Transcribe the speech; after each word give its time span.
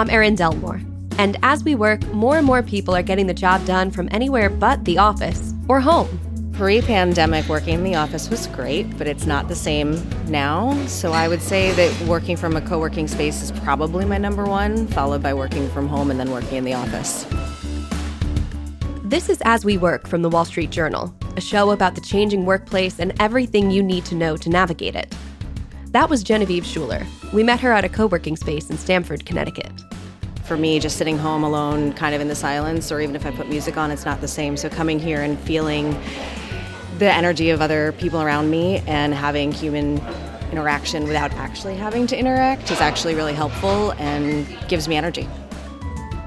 I'm 0.00 0.08
Erin 0.08 0.34
Delmore. 0.34 0.80
And 1.18 1.36
as 1.42 1.62
we 1.62 1.74
work, 1.74 2.02
more 2.14 2.38
and 2.38 2.46
more 2.46 2.62
people 2.62 2.96
are 2.96 3.02
getting 3.02 3.26
the 3.26 3.34
job 3.34 3.62
done 3.66 3.90
from 3.90 4.08
anywhere 4.10 4.48
but 4.48 4.82
the 4.86 4.96
office 4.96 5.52
or 5.68 5.78
home. 5.78 6.08
Pre 6.54 6.80
pandemic, 6.80 7.46
working 7.50 7.74
in 7.74 7.84
the 7.84 7.96
office 7.96 8.30
was 8.30 8.46
great, 8.46 8.96
but 8.96 9.06
it's 9.06 9.26
not 9.26 9.48
the 9.48 9.54
same 9.54 10.02
now. 10.26 10.72
So 10.86 11.12
I 11.12 11.28
would 11.28 11.42
say 11.42 11.72
that 11.72 12.08
working 12.08 12.38
from 12.38 12.56
a 12.56 12.62
co 12.62 12.78
working 12.78 13.08
space 13.08 13.42
is 13.42 13.52
probably 13.52 14.06
my 14.06 14.16
number 14.16 14.46
one, 14.46 14.86
followed 14.86 15.22
by 15.22 15.34
working 15.34 15.68
from 15.68 15.86
home 15.86 16.10
and 16.10 16.18
then 16.18 16.30
working 16.30 16.56
in 16.56 16.64
the 16.64 16.72
office. 16.72 17.26
This 19.04 19.28
is 19.28 19.42
As 19.44 19.66
We 19.66 19.76
Work 19.76 20.08
from 20.08 20.22
the 20.22 20.30
Wall 20.30 20.46
Street 20.46 20.70
Journal, 20.70 21.14
a 21.36 21.42
show 21.42 21.72
about 21.72 21.94
the 21.94 22.00
changing 22.00 22.46
workplace 22.46 23.00
and 23.00 23.12
everything 23.20 23.70
you 23.70 23.82
need 23.82 24.06
to 24.06 24.14
know 24.14 24.38
to 24.38 24.48
navigate 24.48 24.94
it. 24.96 25.14
That 25.90 26.08
was 26.08 26.22
Genevieve 26.22 26.64
Schuler. 26.64 27.04
We 27.32 27.42
met 27.42 27.60
her 27.60 27.72
at 27.72 27.84
a 27.84 27.88
co 27.88 28.06
working 28.06 28.36
space 28.36 28.70
in 28.70 28.78
Stamford, 28.78 29.26
Connecticut. 29.26 29.72
For 30.50 30.56
me, 30.56 30.80
just 30.80 30.96
sitting 30.96 31.16
home 31.16 31.44
alone, 31.44 31.92
kind 31.92 32.12
of 32.12 32.20
in 32.20 32.26
the 32.26 32.34
silence, 32.34 32.90
or 32.90 33.00
even 33.00 33.14
if 33.14 33.24
I 33.24 33.30
put 33.30 33.48
music 33.48 33.76
on, 33.76 33.92
it's 33.92 34.04
not 34.04 34.20
the 34.20 34.26
same. 34.26 34.56
So 34.56 34.68
coming 34.68 34.98
here 34.98 35.22
and 35.22 35.38
feeling 35.38 35.96
the 36.98 37.08
energy 37.08 37.50
of 37.50 37.62
other 37.62 37.92
people 37.92 38.20
around 38.20 38.50
me 38.50 38.78
and 38.88 39.14
having 39.14 39.52
human 39.52 40.02
interaction 40.50 41.04
without 41.04 41.32
actually 41.34 41.76
having 41.76 42.08
to 42.08 42.18
interact 42.18 42.68
is 42.72 42.80
actually 42.80 43.14
really 43.14 43.32
helpful 43.32 43.92
and 43.92 44.44
gives 44.66 44.88
me 44.88 44.96
energy. 44.96 45.28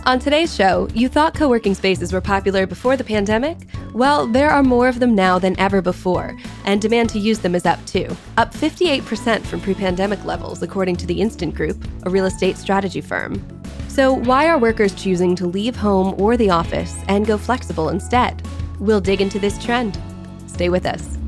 On 0.06 0.20
today's 0.20 0.56
show, 0.56 0.88
you 0.94 1.10
thought 1.10 1.34
co 1.36 1.50
working 1.50 1.76
spaces 1.76 2.14
were 2.14 2.22
popular 2.22 2.66
before 2.66 2.96
the 2.96 3.04
pandemic? 3.04 3.58
Well, 3.94 4.26
there 4.26 4.52
are 4.52 4.64
more 4.64 4.88
of 4.88 5.02
them 5.02 5.16
now 5.16 5.38
than 5.38 5.60
ever 5.60 5.82
before, 5.82 6.38
and 6.64 6.82
demand 6.82 7.10
to 7.10 7.20
use 7.20 7.40
them 7.40 7.56
is 7.56 7.66
up 7.66 7.86
too. 7.86 8.08
Up 8.38 8.54
58% 8.54 9.42
from 9.42 9.60
pre 9.60 9.74
pandemic 9.74 10.24
levels, 10.24 10.64
according 10.64 10.96
to 10.96 11.06
the 11.06 11.20
Instant 11.20 11.54
Group, 11.54 11.86
a 12.04 12.10
real 12.10 12.24
estate 12.24 12.56
strategy 12.56 13.02
firm. 13.02 13.63
So, 13.94 14.12
why 14.12 14.48
are 14.48 14.58
workers 14.58 14.96
choosing 14.96 15.36
to 15.36 15.46
leave 15.46 15.76
home 15.76 16.20
or 16.20 16.36
the 16.36 16.50
office 16.50 17.04
and 17.08 17.28
go 17.28 17.38
flexible 17.38 17.90
instead? 17.90 18.42
We'll 18.80 19.02
dig 19.02 19.22
into 19.22 19.38
this 19.38 19.64
trend. 19.64 20.00
Stay 20.48 20.70
with 20.70 20.88
us. 20.88 21.20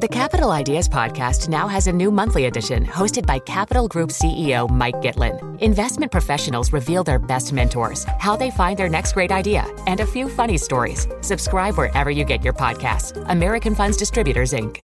The 0.00 0.08
Capital 0.10 0.50
Ideas 0.50 0.88
Podcast 0.88 1.50
now 1.50 1.68
has 1.68 1.88
a 1.88 1.92
new 1.92 2.10
monthly 2.10 2.46
edition 2.46 2.86
hosted 2.86 3.26
by 3.26 3.38
Capital 3.38 3.86
Group 3.86 4.08
CEO 4.08 4.70
Mike 4.70 4.96
Gitlin. 5.02 5.60
Investment 5.60 6.10
professionals 6.10 6.72
reveal 6.72 7.04
their 7.04 7.18
best 7.18 7.52
mentors, 7.52 8.04
how 8.18 8.34
they 8.34 8.50
find 8.50 8.78
their 8.78 8.88
next 8.88 9.12
great 9.12 9.30
idea, 9.30 9.66
and 9.86 10.00
a 10.00 10.06
few 10.06 10.30
funny 10.30 10.56
stories. 10.56 11.06
Subscribe 11.20 11.76
wherever 11.76 12.10
you 12.10 12.24
get 12.24 12.42
your 12.42 12.54
podcasts. 12.54 13.12
American 13.28 13.74
Funds 13.74 13.98
Distributors, 13.98 14.54
Inc. 14.54 14.83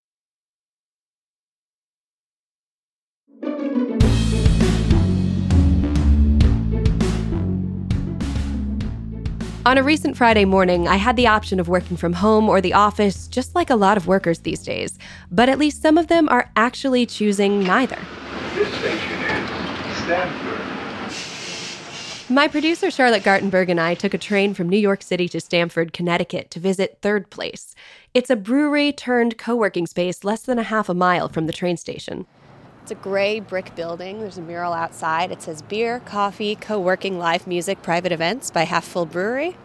On 9.69 9.77
a 9.77 9.83
recent 9.83 10.17
Friday 10.17 10.47
morning, 10.47 10.89
I 10.89 10.97
had 10.97 11.15
the 11.17 11.27
option 11.27 11.61
of 11.61 11.69
working 11.69 11.99
from 11.99 12.15
home 12.15 12.49
or 12.49 12.63
the 12.63 12.73
office, 12.73 13.29
just 13.29 13.55
like 13.55 13.69
a 13.69 13.77
lot 13.77 13.99
of 13.99 14.07
workers 14.07 14.39
these 14.39 14.63
days. 14.63 14.99
But 15.31 15.51
at 15.51 15.59
least 15.59 15.83
some 15.83 15.99
of 15.99 16.07
them 16.07 16.27
are 16.31 16.51
actually 16.57 17.05
choosing 17.05 17.65
neither. 17.65 17.99
This 18.55 18.73
station 18.79 19.13
is 19.13 19.97
Stamford. 19.99 20.59
My 22.31 22.49
producer 22.49 22.91
Charlotte 22.91 23.23
Gartenberg 23.25 23.69
and 23.69 23.79
I 23.79 23.95
took 23.95 24.15
a 24.15 24.19
train 24.19 24.55
from 24.55 24.71
New 24.71 24.79
York 24.79 25.03
City 25.03 25.29
to 25.29 25.39
Stamford, 25.39 25.93
Connecticut 25.93 26.51
to 26.53 26.61
visit 26.61 27.01
Third 27.03 27.29
Place. 27.29 27.75
It's 28.15 28.31
a 28.31 28.37
brewery 28.37 28.91
turned 28.91 29.37
co 29.37 29.55
working 29.55 29.87
space 29.87 30.25
less 30.25 30.41
than 30.41 30.59
a 30.59 30.63
half 30.63 30.89
a 30.89 30.95
mile 30.95 31.29
from 31.29 31.45
the 31.45 31.53
train 31.53 31.77
station. 31.77 32.25
It's 32.89 32.99
a 32.99 33.03
gray 33.03 33.39
brick 33.39 33.75
building. 33.75 34.19
There's 34.21 34.39
a 34.39 34.41
mural 34.41 34.73
outside. 34.73 35.31
It 35.31 35.43
says 35.43 35.61
beer, 35.61 36.01
coffee, 36.07 36.55
co 36.55 36.81
working, 36.81 37.19
live 37.19 37.47
music, 37.47 37.83
private 37.83 38.13
events 38.13 38.51
by 38.51 38.63
Half 38.63 38.87
Full 38.87 39.05
Brewery. 39.05 39.59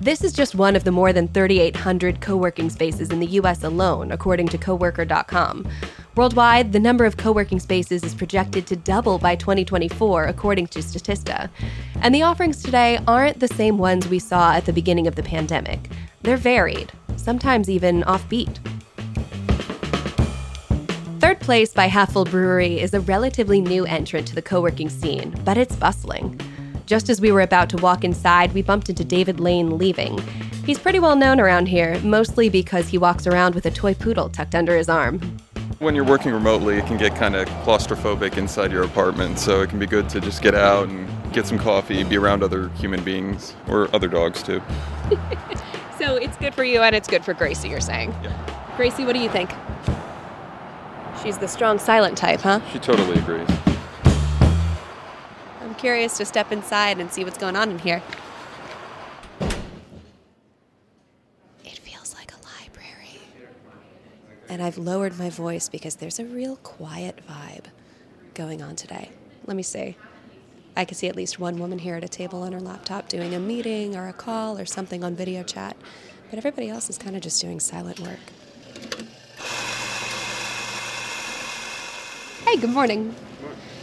This 0.00 0.24
is 0.24 0.32
just 0.32 0.54
one 0.54 0.74
of 0.74 0.84
the 0.84 0.90
more 0.90 1.12
than 1.12 1.28
3,800 1.28 2.22
co 2.22 2.38
working 2.38 2.70
spaces 2.70 3.10
in 3.10 3.20
the 3.20 3.26
US 3.26 3.62
alone, 3.62 4.12
according 4.12 4.48
to 4.48 4.56
coworker.com. 4.56 5.68
Worldwide, 6.16 6.72
the 6.72 6.80
number 6.80 7.04
of 7.04 7.18
co 7.18 7.32
working 7.32 7.60
spaces 7.60 8.02
is 8.02 8.14
projected 8.14 8.66
to 8.68 8.74
double 8.74 9.18
by 9.18 9.36
2024, 9.36 10.24
according 10.24 10.68
to 10.68 10.78
Statista. 10.78 11.50
And 11.96 12.14
the 12.14 12.22
offerings 12.22 12.62
today 12.62 12.98
aren't 13.06 13.40
the 13.40 13.48
same 13.48 13.76
ones 13.76 14.08
we 14.08 14.18
saw 14.18 14.54
at 14.54 14.64
the 14.64 14.72
beginning 14.72 15.06
of 15.06 15.16
the 15.16 15.22
pandemic. 15.22 15.90
They're 16.22 16.38
varied, 16.38 16.92
sometimes 17.16 17.68
even 17.68 18.04
offbeat. 18.04 18.58
Third 21.42 21.46
Place 21.46 21.74
by 21.74 21.86
Half 21.86 22.14
Brewery 22.14 22.78
is 22.78 22.94
a 22.94 23.00
relatively 23.00 23.60
new 23.60 23.84
entrant 23.84 24.28
to 24.28 24.34
the 24.36 24.42
co 24.42 24.60
working 24.60 24.88
scene, 24.88 25.34
but 25.44 25.58
it's 25.58 25.74
bustling. 25.74 26.40
Just 26.86 27.10
as 27.10 27.20
we 27.20 27.32
were 27.32 27.40
about 27.40 27.68
to 27.70 27.76
walk 27.78 28.04
inside, 28.04 28.54
we 28.54 28.62
bumped 28.62 28.88
into 28.88 29.02
David 29.02 29.40
Lane 29.40 29.76
leaving. 29.76 30.22
He's 30.64 30.78
pretty 30.78 31.00
well 31.00 31.16
known 31.16 31.40
around 31.40 31.66
here, 31.66 31.98
mostly 32.02 32.48
because 32.48 32.86
he 32.86 32.96
walks 32.96 33.26
around 33.26 33.56
with 33.56 33.66
a 33.66 33.72
toy 33.72 33.92
poodle 33.92 34.28
tucked 34.28 34.54
under 34.54 34.76
his 34.76 34.88
arm. 34.88 35.18
When 35.80 35.96
you're 35.96 36.04
working 36.04 36.32
remotely, 36.32 36.78
it 36.78 36.86
can 36.86 36.96
get 36.96 37.16
kind 37.16 37.34
of 37.34 37.48
claustrophobic 37.64 38.38
inside 38.38 38.70
your 38.70 38.84
apartment, 38.84 39.40
so 39.40 39.62
it 39.62 39.68
can 39.68 39.80
be 39.80 39.86
good 39.86 40.08
to 40.10 40.20
just 40.20 40.42
get 40.42 40.54
out 40.54 40.88
and 40.88 41.08
get 41.32 41.44
some 41.44 41.58
coffee, 41.58 42.04
be 42.04 42.18
around 42.18 42.44
other 42.44 42.68
human 42.76 43.02
beings 43.02 43.56
or 43.66 43.92
other 43.92 44.06
dogs 44.06 44.44
too. 44.44 44.62
So 45.98 46.16
it's 46.16 46.36
good 46.38 46.52
for 46.52 46.64
you 46.64 46.80
and 46.80 46.96
it's 46.96 47.06
good 47.06 47.24
for 47.24 47.32
Gracie, 47.32 47.68
you're 47.68 47.80
saying? 47.80 48.12
Yeah. 48.24 48.74
Gracie, 48.76 49.04
what 49.04 49.12
do 49.12 49.20
you 49.20 49.28
think? 49.28 49.52
She's 51.22 51.38
the 51.38 51.46
strong 51.46 51.78
silent 51.78 52.18
type, 52.18 52.40
huh? 52.40 52.60
She 52.72 52.80
totally 52.80 53.16
agrees. 53.16 53.48
I'm 55.60 55.74
curious 55.76 56.16
to 56.18 56.24
step 56.24 56.50
inside 56.50 56.98
and 56.98 57.12
see 57.12 57.22
what's 57.22 57.38
going 57.38 57.54
on 57.54 57.70
in 57.70 57.78
here. 57.78 58.02
It 61.64 61.78
feels 61.78 62.14
like 62.16 62.32
a 62.32 62.38
library. 62.44 63.20
And 64.48 64.60
I've 64.60 64.78
lowered 64.78 65.16
my 65.16 65.30
voice 65.30 65.68
because 65.68 65.94
there's 65.94 66.18
a 66.18 66.24
real 66.24 66.56
quiet 66.56 67.20
vibe 67.28 67.66
going 68.34 68.60
on 68.60 68.74
today. 68.74 69.10
Let 69.46 69.56
me 69.56 69.62
see. 69.62 69.96
I 70.76 70.84
can 70.84 70.96
see 70.96 71.06
at 71.06 71.14
least 71.14 71.38
one 71.38 71.58
woman 71.58 71.78
here 71.78 71.94
at 71.94 72.02
a 72.02 72.08
table 72.08 72.42
on 72.42 72.52
her 72.52 72.60
laptop 72.60 73.08
doing 73.08 73.32
a 73.34 73.38
meeting 73.38 73.94
or 73.94 74.08
a 74.08 74.12
call 74.12 74.58
or 74.58 74.64
something 74.64 75.04
on 75.04 75.14
video 75.14 75.44
chat, 75.44 75.76
but 76.30 76.38
everybody 76.38 76.68
else 76.68 76.90
is 76.90 76.98
kind 76.98 77.14
of 77.14 77.22
just 77.22 77.40
doing 77.40 77.60
silent 77.60 78.00
work. 78.00 78.18
Hey, 82.52 82.60
good 82.60 82.68
morning. 82.68 83.14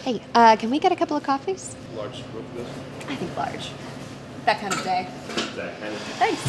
Hey, 0.04 0.22
uh, 0.36 0.56
can 0.56 0.70
we 0.70 0.78
get 0.78 0.92
a 0.92 0.96
couple 0.96 1.18
of 1.18 1.24
coffees? 1.24 1.76
Large 1.96 2.20
scoop 2.20 2.44
this? 2.56 2.70
I 3.08 3.16
think 3.16 3.36
large. 3.36 3.72
That 4.46 4.62
kind 4.62 4.72
of 4.72 4.84
day. 4.84 5.08
That 5.56 5.80
kind 5.80 5.92
of 5.92 6.00
day. 6.22 6.36
Thanks. 6.36 6.40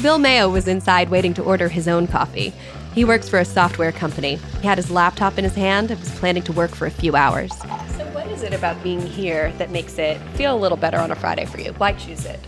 Bill 0.00 0.18
Mayo 0.18 0.48
was 0.48 0.68
inside 0.68 1.08
waiting 1.08 1.34
to 1.34 1.42
order 1.42 1.68
his 1.68 1.88
own 1.88 2.06
coffee. 2.06 2.52
He 2.94 3.04
works 3.04 3.28
for 3.28 3.40
a 3.40 3.44
software 3.44 3.90
company. 3.90 4.36
He 4.60 4.68
had 4.68 4.78
his 4.78 4.92
laptop 4.92 5.38
in 5.38 5.42
his 5.42 5.56
hand 5.56 5.90
and 5.90 5.98
was 5.98 6.12
planning 6.20 6.44
to 6.44 6.52
work 6.52 6.70
for 6.70 6.86
a 6.86 6.90
few 6.92 7.16
hours. 7.16 7.50
So, 7.58 8.06
what 8.12 8.28
is 8.28 8.44
it 8.44 8.54
about 8.54 8.80
being 8.84 9.04
here 9.04 9.50
that 9.58 9.72
makes 9.72 9.98
it 9.98 10.20
feel 10.36 10.54
a 10.54 10.60
little 10.60 10.78
better 10.78 10.98
on 10.98 11.10
a 11.10 11.16
Friday 11.16 11.46
for 11.46 11.58
you? 11.58 11.72
Why 11.72 11.94
choose 11.94 12.24
it? 12.26 12.38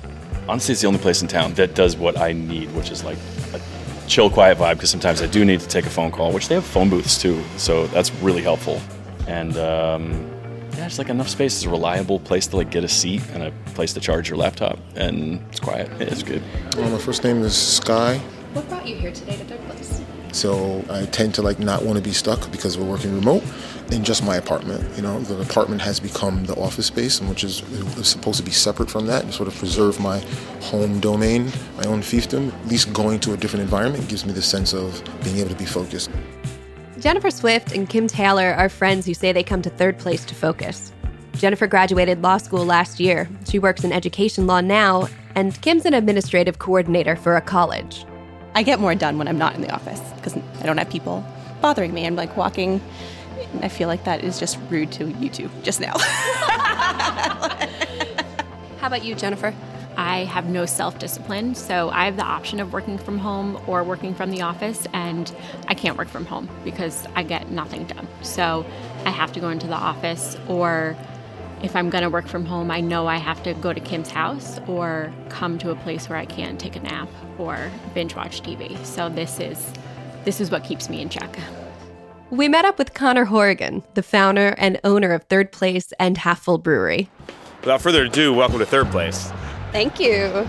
honestly, 0.48 0.74
it's 0.74 0.82
the 0.82 0.86
only 0.86 1.00
place 1.00 1.22
in 1.22 1.28
town 1.28 1.54
that 1.54 1.74
does 1.74 1.96
what 1.96 2.16
I 2.18 2.32
need, 2.32 2.72
which 2.74 2.90
is 2.90 3.04
like 3.04 3.18
a 3.52 3.58
chill, 4.06 4.30
quiet 4.30 4.58
vibe. 4.58 4.74
Because 4.74 4.90
sometimes 4.90 5.22
I 5.22 5.26
do 5.26 5.44
need 5.44 5.60
to 5.60 5.68
take 5.68 5.86
a 5.86 5.90
phone 5.90 6.10
call, 6.10 6.32
which 6.32 6.48
they 6.48 6.54
have 6.54 6.64
phone 6.64 6.88
booths 6.90 7.20
too, 7.20 7.42
so 7.56 7.86
that's 7.88 8.12
really 8.16 8.42
helpful. 8.42 8.80
And 9.26 9.56
um, 9.56 10.30
yeah, 10.76 10.86
it's 10.86 10.98
like 10.98 11.08
enough 11.08 11.28
space. 11.28 11.56
It's 11.56 11.64
a 11.64 11.70
reliable 11.70 12.20
place 12.20 12.46
to 12.48 12.56
like 12.56 12.70
get 12.70 12.84
a 12.84 12.88
seat 12.88 13.22
and 13.32 13.42
a 13.42 13.52
place 13.74 13.92
to 13.94 14.00
charge 14.00 14.28
your 14.28 14.38
laptop, 14.38 14.78
and 14.94 15.40
it's 15.50 15.60
quiet. 15.60 15.90
It's 16.00 16.22
good. 16.22 16.42
Well, 16.76 16.90
my 16.90 16.98
first 16.98 17.24
name 17.24 17.42
is 17.42 17.56
Sky, 17.56 18.18
What 18.52 18.68
brought 18.68 18.86
you 18.86 18.96
here 18.96 19.12
today 19.12 19.36
to 19.36 19.44
Third 19.44 19.60
Place? 19.66 20.02
so 20.32 20.84
I 20.90 21.06
tend 21.06 21.34
to 21.36 21.42
like 21.42 21.58
not 21.58 21.82
want 21.82 21.96
to 21.96 22.02
be 22.02 22.12
stuck 22.12 22.50
because 22.50 22.76
we're 22.76 22.84
working 22.84 23.14
remote 23.14 23.42
in 23.90 24.04
just 24.04 24.24
my 24.24 24.36
apartment. 24.36 24.84
You 24.96 25.02
know, 25.02 25.20
the 25.20 25.40
apartment 25.40 25.80
has 25.82 26.00
become 26.00 26.44
the 26.44 26.54
office 26.56 26.86
space, 26.86 27.20
and 27.20 27.28
which 27.28 27.44
is, 27.44 27.62
is 27.96 28.08
supposed 28.08 28.38
to 28.38 28.44
be 28.44 28.50
separate 28.50 28.90
from 28.90 29.06
that 29.06 29.24
and 29.24 29.32
sort 29.32 29.48
of 29.48 29.54
preserve 29.56 30.00
my 30.00 30.18
home 30.60 31.00
domain, 31.00 31.52
my 31.76 31.84
own 31.86 32.00
fiefdom. 32.00 32.52
At 32.52 32.68
least 32.68 32.92
going 32.92 33.20
to 33.20 33.32
a 33.32 33.36
different 33.36 33.62
environment 33.62 34.08
gives 34.08 34.26
me 34.26 34.32
the 34.32 34.42
sense 34.42 34.72
of 34.72 35.02
being 35.22 35.38
able 35.38 35.50
to 35.50 35.56
be 35.56 35.66
focused. 35.66 36.10
Jennifer 36.98 37.30
Swift 37.30 37.72
and 37.72 37.88
Kim 37.88 38.06
Taylor 38.06 38.54
are 38.54 38.68
friends 38.68 39.06
who 39.06 39.14
say 39.14 39.32
they 39.32 39.44
come 39.44 39.62
to 39.62 39.70
Third 39.70 39.98
Place 39.98 40.24
to 40.24 40.34
focus. 40.34 40.92
Jennifer 41.34 41.66
graduated 41.66 42.22
law 42.22 42.38
school 42.38 42.64
last 42.64 42.98
year. 42.98 43.28
She 43.48 43.58
works 43.58 43.84
in 43.84 43.92
education 43.92 44.46
law 44.46 44.62
now, 44.62 45.08
and 45.34 45.60
Kim's 45.60 45.84
an 45.84 45.92
administrative 45.92 46.58
coordinator 46.58 47.14
for 47.14 47.36
a 47.36 47.42
college. 47.42 48.06
I 48.54 48.62
get 48.62 48.80
more 48.80 48.94
done 48.94 49.18
when 49.18 49.28
I'm 49.28 49.36
not 49.36 49.54
in 49.54 49.60
the 49.60 49.70
office 49.70 50.00
because 50.16 50.34
I 50.34 50.62
don't 50.64 50.78
have 50.78 50.88
people 50.88 51.24
bothering 51.60 51.92
me. 51.92 52.06
I'm 52.06 52.16
like 52.16 52.36
walking. 52.38 52.80
And 53.52 53.64
I 53.64 53.68
feel 53.68 53.88
like 53.88 54.04
that 54.04 54.24
is 54.24 54.38
just 54.38 54.58
rude 54.70 54.92
to 54.92 55.10
you 55.12 55.28
two 55.28 55.50
just 55.62 55.80
now. 55.80 55.96
How 58.78 58.88
about 58.88 59.04
you, 59.04 59.14
Jennifer? 59.14 59.54
I 59.96 60.24
have 60.24 60.46
no 60.46 60.66
self 60.66 60.98
discipline. 60.98 61.54
So 61.54 61.90
I 61.90 62.04
have 62.04 62.16
the 62.16 62.24
option 62.24 62.60
of 62.60 62.72
working 62.72 62.98
from 62.98 63.18
home 63.18 63.60
or 63.66 63.82
working 63.82 64.14
from 64.14 64.30
the 64.30 64.42
office, 64.42 64.86
and 64.92 65.34
I 65.68 65.74
can't 65.74 65.96
work 65.96 66.08
from 66.08 66.26
home 66.26 66.48
because 66.64 67.06
I 67.14 67.22
get 67.22 67.50
nothing 67.50 67.84
done. 67.84 68.06
So 68.22 68.66
I 69.04 69.10
have 69.10 69.32
to 69.32 69.40
go 69.40 69.48
into 69.48 69.66
the 69.66 69.74
office, 69.74 70.36
or 70.48 70.96
if 71.62 71.74
I'm 71.74 71.88
going 71.88 72.02
to 72.02 72.10
work 72.10 72.26
from 72.28 72.44
home, 72.44 72.70
I 72.70 72.80
know 72.80 73.06
I 73.06 73.16
have 73.16 73.42
to 73.44 73.54
go 73.54 73.72
to 73.72 73.80
Kim's 73.80 74.10
house 74.10 74.58
or 74.66 75.12
come 75.30 75.58
to 75.58 75.70
a 75.70 75.76
place 75.76 76.08
where 76.08 76.18
I 76.18 76.26
can 76.26 76.58
take 76.58 76.76
a 76.76 76.80
nap 76.80 77.08
or 77.38 77.70
binge 77.94 78.14
watch 78.14 78.42
TV. 78.42 78.82
So 78.84 79.08
this 79.08 79.40
is 79.40 79.72
this 80.24 80.40
is 80.40 80.50
what 80.50 80.64
keeps 80.64 80.90
me 80.90 81.00
in 81.00 81.08
check. 81.08 81.38
We 82.30 82.48
met 82.48 82.64
up 82.64 82.76
with 82.76 82.92
Connor 82.92 83.26
Horrigan, 83.26 83.84
the 83.94 84.02
founder 84.02 84.48
and 84.58 84.80
owner 84.82 85.12
of 85.12 85.22
Third 85.24 85.52
Place 85.52 85.92
and 86.00 86.18
Half 86.18 86.42
Full 86.42 86.58
Brewery. 86.58 87.08
Without 87.60 87.80
further 87.80 88.06
ado, 88.06 88.34
welcome 88.34 88.58
to 88.58 88.66
Third 88.66 88.90
Place. 88.90 89.30
Thank 89.70 90.00
you. 90.00 90.44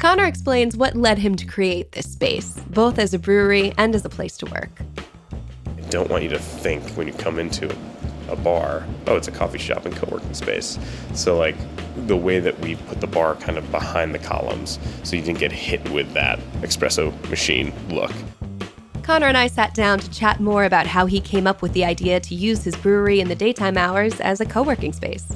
Connor 0.00 0.24
explains 0.24 0.76
what 0.76 0.96
led 0.96 1.18
him 1.18 1.36
to 1.36 1.46
create 1.46 1.92
this 1.92 2.10
space, 2.10 2.58
both 2.70 2.98
as 2.98 3.14
a 3.14 3.18
brewery 3.20 3.72
and 3.78 3.94
as 3.94 4.04
a 4.04 4.08
place 4.08 4.36
to 4.38 4.46
work. 4.46 4.82
I 5.68 5.80
don't 5.82 6.10
want 6.10 6.24
you 6.24 6.28
to 6.30 6.38
think 6.40 6.82
when 6.96 7.06
you 7.06 7.12
come 7.14 7.38
into 7.38 7.72
a 8.28 8.34
bar, 8.34 8.84
oh, 9.06 9.14
it's 9.14 9.28
a 9.28 9.32
coffee 9.32 9.58
shop 9.58 9.86
and 9.86 9.94
co 9.94 10.08
working 10.10 10.34
space. 10.34 10.80
So, 11.14 11.38
like, 11.38 11.56
the 12.08 12.16
way 12.16 12.40
that 12.40 12.58
we 12.58 12.74
put 12.74 13.00
the 13.00 13.06
bar 13.06 13.36
kind 13.36 13.56
of 13.56 13.70
behind 13.70 14.16
the 14.16 14.18
columns 14.18 14.80
so 15.04 15.14
you 15.14 15.22
didn't 15.22 15.38
get 15.38 15.52
hit 15.52 15.88
with 15.90 16.12
that 16.14 16.40
espresso 16.62 17.12
machine 17.30 17.72
look. 17.88 18.10
Connor 19.02 19.26
and 19.26 19.36
I 19.36 19.48
sat 19.48 19.74
down 19.74 19.98
to 19.98 20.10
chat 20.10 20.38
more 20.38 20.64
about 20.64 20.86
how 20.86 21.06
he 21.06 21.20
came 21.20 21.46
up 21.48 21.60
with 21.60 21.72
the 21.72 21.84
idea 21.84 22.20
to 22.20 22.34
use 22.36 22.62
his 22.62 22.76
brewery 22.76 23.18
in 23.18 23.28
the 23.28 23.34
daytime 23.34 23.76
hours 23.76 24.20
as 24.20 24.40
a 24.40 24.46
co 24.46 24.62
working 24.62 24.92
space. 24.92 25.26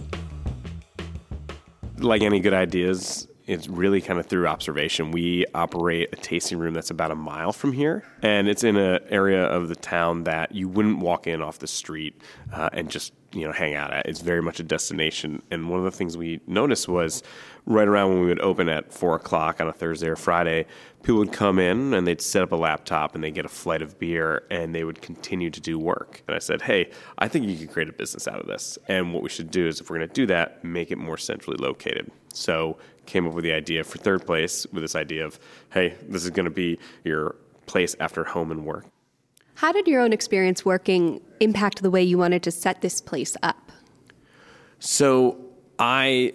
Like 1.99 2.23
any 2.23 2.39
good 2.39 2.55
ideas, 2.55 3.27
it's 3.47 3.67
really 3.69 4.01
kind 4.01 4.21
of 4.21 4.27
through 4.27 4.47
observation. 4.47 5.11
We 5.11 5.47
operate 5.55 6.11
a 6.13 6.17
tasting 6.17 6.59
room 6.59 6.75
that's 6.75 6.91
about 6.91 7.11
a 7.11 7.17
mile 7.17 7.53
from 7.53 7.73
here, 7.73 8.05
and 8.23 8.49
it's 8.49 8.63
in 8.63 8.77
an 8.77 9.01
area 9.09 9.45
of 9.45 9.69
the 9.69 9.77
town 9.77 10.25
that 10.25 10.55
you 10.55 10.69
wouldn't 10.69 10.99
walk 11.01 11.27
in 11.27 11.43
off 11.43 11.59
the 11.59 11.67
street 11.67 12.21
uh, 12.53 12.71
and 12.73 12.89
just 12.89 13.13
you 13.33 13.47
know 13.47 13.53
hang 13.53 13.75
out 13.75 13.93
at. 13.93 14.07
It's 14.07 14.21
very 14.21 14.43
much 14.43 14.61
a 14.61 14.63
destination. 14.63 15.43
And 15.51 15.71
one 15.71 15.81
of 15.81 15.85
the 15.85 15.91
things 15.91 16.17
we 16.17 16.41
noticed 16.47 16.89
was 16.89 17.23
right 17.67 17.89
around 17.89 18.11
when 18.11 18.21
we 18.21 18.27
would 18.27 18.41
open 18.41 18.69
at 18.69 18.93
four 18.93 19.17
o'clock 19.17 19.61
on 19.61 19.67
a 19.67 19.73
Thursday 19.73 20.09
or 20.09 20.17
Friday, 20.17 20.67
people 21.03 21.19
would 21.19 21.33
come 21.33 21.59
in 21.59 21.93
and 21.95 22.07
they'd 22.07 22.21
set 22.21 22.43
up 22.43 22.53
a 22.53 22.57
laptop 22.57 23.15
and 23.15 23.23
they'd 23.23 23.35
get 23.35 23.45
a 23.45 23.49
flight 23.49 23.83
of 23.83 23.99
beer 23.99 24.45
and 24.51 24.75
they 24.75 24.85
would 24.85 25.03
continue 25.03 25.51
to 25.51 25.61
do 25.61 25.79
work. 25.79 26.23
And 26.29 26.35
I 26.35 26.39
said, 26.39 26.63
hey, 26.63 26.91
I 27.19 27.27
think 27.27 27.47
you 27.49 27.57
can 27.57 27.67
create 27.67 27.89
a 27.89 27.93
business 27.93 28.29
out 28.29 28.41
of 28.41 28.47
this. 28.47 28.79
And 28.87 29.13
what 29.13 29.23
we 29.23 29.29
should 29.29 29.51
do 29.51 29.67
is 29.67 29.81
if 29.81 29.91
we're 29.91 29.99
going 29.99 30.09
to 30.09 30.15
do 30.15 30.27
that, 30.27 30.65
make 30.65 30.91
it 30.93 30.97
more 30.97 31.19
centrally 31.19 31.59
located. 31.59 32.11
So 32.33 32.79
came 33.05 33.27
up 33.27 33.35
with 33.35 33.45
the 33.45 33.53
idea 33.53 33.83
for 33.83 33.99
third 33.99 34.25
place 34.27 34.67
with 34.73 34.83
this 34.83 34.95
idea 34.95 35.25
of, 35.25 35.39
hey, 35.71 35.97
this 36.09 36.25
is 36.25 36.31
going 36.31 36.45
to 36.45 36.51
be 36.51 36.79
your 37.05 37.37
place 37.67 37.97
after 37.99 38.23
home 38.25 38.51
and 38.53 38.65
work. 38.65 38.87
How 39.55 39.73
did 39.73 39.89
your 39.89 40.03
own 40.03 40.13
experience 40.13 40.65
working 40.65 41.21
impact 41.41 41.83
the 41.83 41.91
way 41.91 42.03
you 42.03 42.19
wanted 42.19 42.43
to 42.45 42.51
set 42.51 42.81
this 42.83 43.01
place 43.01 43.37
up? 43.43 43.73
So 44.79 45.41
I 45.79 46.35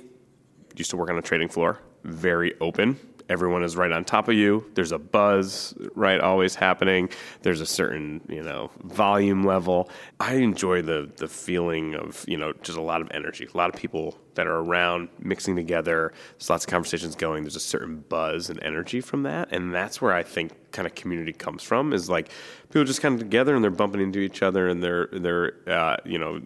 used 0.82 0.92
to 0.92 0.98
work 0.98 1.10
on 1.10 1.18
a 1.18 1.22
trading 1.22 1.48
floor, 1.48 1.80
very 2.04 2.60
open. 2.60 3.00
Everyone 3.30 3.64
is 3.64 3.78
right 3.78 3.92
on 3.92 4.04
top 4.04 4.28
of 4.28 4.34
you. 4.36 4.66
There's 4.74 4.92
a 4.92 4.98
buzz, 4.98 5.74
right, 5.96 6.20
always 6.20 6.54
happening. 6.56 7.08
There's 7.44 7.62
a 7.62 7.66
certain, 7.66 8.20
you 8.28 8.44
know, 8.44 8.72
volume 8.84 9.44
level. 9.46 9.90
I 10.20 10.36
enjoy 10.36 10.82
the 10.82 11.10
the 11.16 11.30
feeling 11.30 11.96
of, 11.96 12.26
you 12.28 12.36
know, 12.36 12.52
just 12.62 12.78
a 12.78 12.82
lot 12.82 13.00
of 13.00 13.10
energy. 13.12 13.48
A 13.54 13.56
lot 13.56 13.74
of 13.74 13.80
people 13.80 14.18
that 14.36 14.48
are 14.48 14.58
around 14.58 15.10
mixing 15.20 15.56
together. 15.56 16.12
There's 16.34 16.50
lots 16.50 16.66
of 16.66 16.72
conversations 16.72 17.16
going. 17.16 17.44
There's 17.44 17.56
a 17.56 17.62
certain 17.62 18.04
buzz 18.10 18.50
and 18.50 18.62
energy 18.64 19.00
from 19.00 19.24
that, 19.24 19.50
and 19.52 19.74
that's 19.74 20.02
where 20.02 20.14
I 20.14 20.24
think 20.24 20.52
kind 20.72 20.86
of 20.86 20.96
community 20.96 21.32
comes 21.32 21.64
from. 21.64 21.94
Is 21.94 22.10
like 22.10 22.32
people 22.70 22.84
just 22.84 23.02
kind 23.02 23.16
of 23.16 23.20
together 23.20 23.56
and 23.56 23.64
they're 23.64 23.72
bumping 23.72 24.02
into 24.02 24.20
each 24.20 24.42
other 24.42 24.68
and 24.68 24.84
they're 24.84 25.08
they're 25.14 25.54
uh, 25.68 25.98
you 26.04 26.18
know 26.18 26.42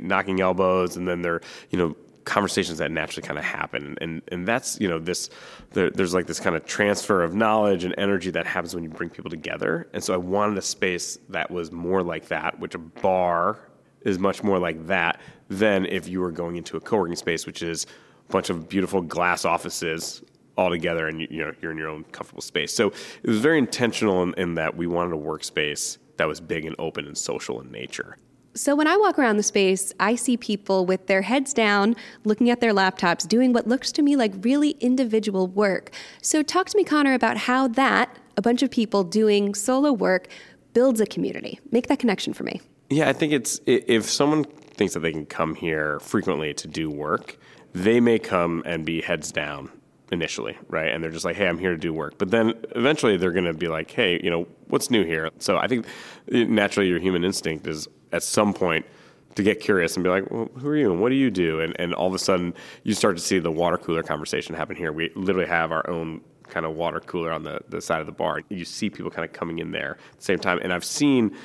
knocking 0.00 0.40
elbows 0.40 0.96
and 0.96 1.08
then 1.08 1.22
they're 1.22 1.40
you 1.70 1.78
know 1.78 1.96
conversations 2.24 2.78
that 2.78 2.90
naturally 2.90 3.26
kind 3.26 3.38
of 3.38 3.44
happen. 3.44 3.96
And 4.00 4.22
and 4.28 4.46
that's 4.46 4.80
you 4.80 4.88
know 4.88 4.98
this 4.98 5.30
there, 5.70 5.90
there's 5.90 6.14
like 6.14 6.26
this 6.26 6.40
kind 6.40 6.56
of 6.56 6.64
transfer 6.66 7.22
of 7.22 7.34
knowledge 7.34 7.84
and 7.84 7.94
energy 7.98 8.30
that 8.30 8.46
happens 8.46 8.74
when 8.74 8.84
you 8.84 8.90
bring 8.90 9.10
people 9.10 9.30
together. 9.30 9.88
And 9.92 10.02
so 10.02 10.14
i 10.14 10.16
wanted 10.16 10.58
a 10.58 10.62
space 10.62 11.18
that 11.28 11.50
was 11.50 11.70
more 11.72 12.02
like 12.02 12.28
that 12.28 12.58
which 12.58 12.74
a 12.74 12.78
bar 12.78 13.58
is 14.02 14.18
much 14.18 14.42
more 14.42 14.58
like 14.58 14.86
that 14.86 15.20
than 15.48 15.86
if 15.86 16.08
you 16.08 16.20
were 16.20 16.32
going 16.32 16.56
into 16.56 16.76
a 16.76 16.80
co-working 16.80 17.16
space 17.16 17.46
which 17.46 17.62
is 17.62 17.86
a 18.28 18.32
bunch 18.32 18.50
of 18.50 18.68
beautiful 18.68 19.00
glass 19.00 19.44
offices 19.44 20.22
all 20.56 20.70
together 20.70 21.08
and 21.08 21.20
you, 21.20 21.28
you 21.30 21.44
know 21.44 21.52
you're 21.60 21.72
in 21.72 21.78
your 21.78 21.88
own 21.88 22.04
comfortable 22.04 22.42
space. 22.42 22.72
So 22.72 22.88
it 23.22 23.28
was 23.28 23.40
very 23.40 23.58
intentional 23.58 24.22
in, 24.22 24.34
in 24.34 24.54
that 24.54 24.76
we 24.76 24.86
wanted 24.86 25.14
a 25.14 25.18
workspace 25.18 25.98
that 26.16 26.26
was 26.26 26.40
big 26.40 26.64
and 26.64 26.76
open 26.78 27.06
and 27.06 27.18
social 27.18 27.60
in 27.60 27.70
nature 27.70 28.16
so 28.54 28.74
when 28.76 28.86
I 28.86 28.96
walk 28.96 29.18
around 29.18 29.36
the 29.36 29.42
space, 29.42 29.92
I 29.98 30.14
see 30.14 30.36
people 30.36 30.86
with 30.86 31.06
their 31.06 31.22
heads 31.22 31.52
down, 31.52 31.96
looking 32.24 32.50
at 32.50 32.60
their 32.60 32.72
laptops, 32.72 33.26
doing 33.26 33.52
what 33.52 33.66
looks 33.66 33.90
to 33.92 34.02
me 34.02 34.16
like 34.16 34.32
really 34.40 34.70
individual 34.80 35.48
work. 35.48 35.90
So 36.22 36.42
talk 36.42 36.68
to 36.70 36.76
me, 36.76 36.84
Connor, 36.84 37.14
about 37.14 37.36
how 37.36 37.68
that, 37.68 38.16
a 38.36 38.42
bunch 38.42 38.62
of 38.62 38.70
people 38.70 39.04
doing 39.04 39.54
solo 39.54 39.92
work, 39.92 40.28
builds 40.72 41.00
a 41.00 41.06
community. 41.06 41.60
Make 41.72 41.88
that 41.88 41.98
connection 41.98 42.32
for 42.32 42.44
me. 42.44 42.60
Yeah, 42.90 43.08
I 43.08 43.12
think 43.12 43.32
it's 43.32 43.60
if 43.66 44.04
someone 44.04 44.44
thinks 44.44 44.94
that 44.94 45.00
they 45.00 45.12
can 45.12 45.26
come 45.26 45.54
here 45.54 45.98
frequently 46.00 46.54
to 46.54 46.68
do 46.68 46.90
work, 46.90 47.38
they 47.72 48.00
may 48.00 48.18
come 48.18 48.62
and 48.66 48.84
be 48.84 49.00
heads 49.00 49.32
down 49.32 49.70
initially, 50.12 50.56
right? 50.68 50.92
And 50.92 51.02
they're 51.02 51.10
just 51.10 51.24
like, 51.24 51.36
hey, 51.36 51.48
I'm 51.48 51.58
here 51.58 51.72
to 51.72 51.78
do 51.78 51.92
work. 51.92 52.18
But 52.18 52.30
then 52.30 52.54
eventually 52.76 53.16
they're 53.16 53.32
going 53.32 53.46
to 53.46 53.54
be 53.54 53.68
like, 53.68 53.90
hey, 53.90 54.20
you 54.22 54.30
know, 54.30 54.46
what's 54.68 54.90
new 54.90 55.04
here? 55.04 55.30
So 55.38 55.56
I 55.56 55.66
think 55.66 55.86
naturally 56.28 56.88
your 56.88 57.00
human 57.00 57.24
instinct 57.24 57.66
is 57.66 57.88
at 58.14 58.22
some 58.22 58.54
point 58.54 58.86
to 59.34 59.42
get 59.42 59.60
curious 59.60 59.96
and 59.96 60.04
be 60.04 60.10
like, 60.10 60.30
well, 60.30 60.48
who 60.54 60.68
are 60.68 60.76
you 60.76 60.92
and 60.92 61.00
what 61.00 61.08
do 61.08 61.16
you 61.16 61.30
do? 61.30 61.60
And, 61.60 61.78
and 61.80 61.92
all 61.92 62.06
of 62.06 62.14
a 62.14 62.18
sudden 62.18 62.54
you 62.84 62.94
start 62.94 63.16
to 63.16 63.22
see 63.22 63.40
the 63.40 63.50
water 63.50 63.76
cooler 63.76 64.02
conversation 64.02 64.54
happen 64.54 64.76
here. 64.76 64.92
We 64.92 65.10
literally 65.16 65.48
have 65.48 65.72
our 65.72 65.88
own 65.90 66.20
kind 66.48 66.64
of 66.64 66.76
water 66.76 67.00
cooler 67.00 67.32
on 67.32 67.42
the, 67.42 67.60
the 67.68 67.80
side 67.80 68.00
of 68.00 68.06
the 68.06 68.12
bar. 68.12 68.42
You 68.48 68.64
see 68.64 68.88
people 68.88 69.10
kind 69.10 69.28
of 69.28 69.32
coming 69.32 69.58
in 69.58 69.72
there 69.72 69.98
at 70.12 70.18
the 70.18 70.24
same 70.24 70.38
time. 70.38 70.60
And 70.62 70.72
I've 70.72 70.84
seen 70.84 71.36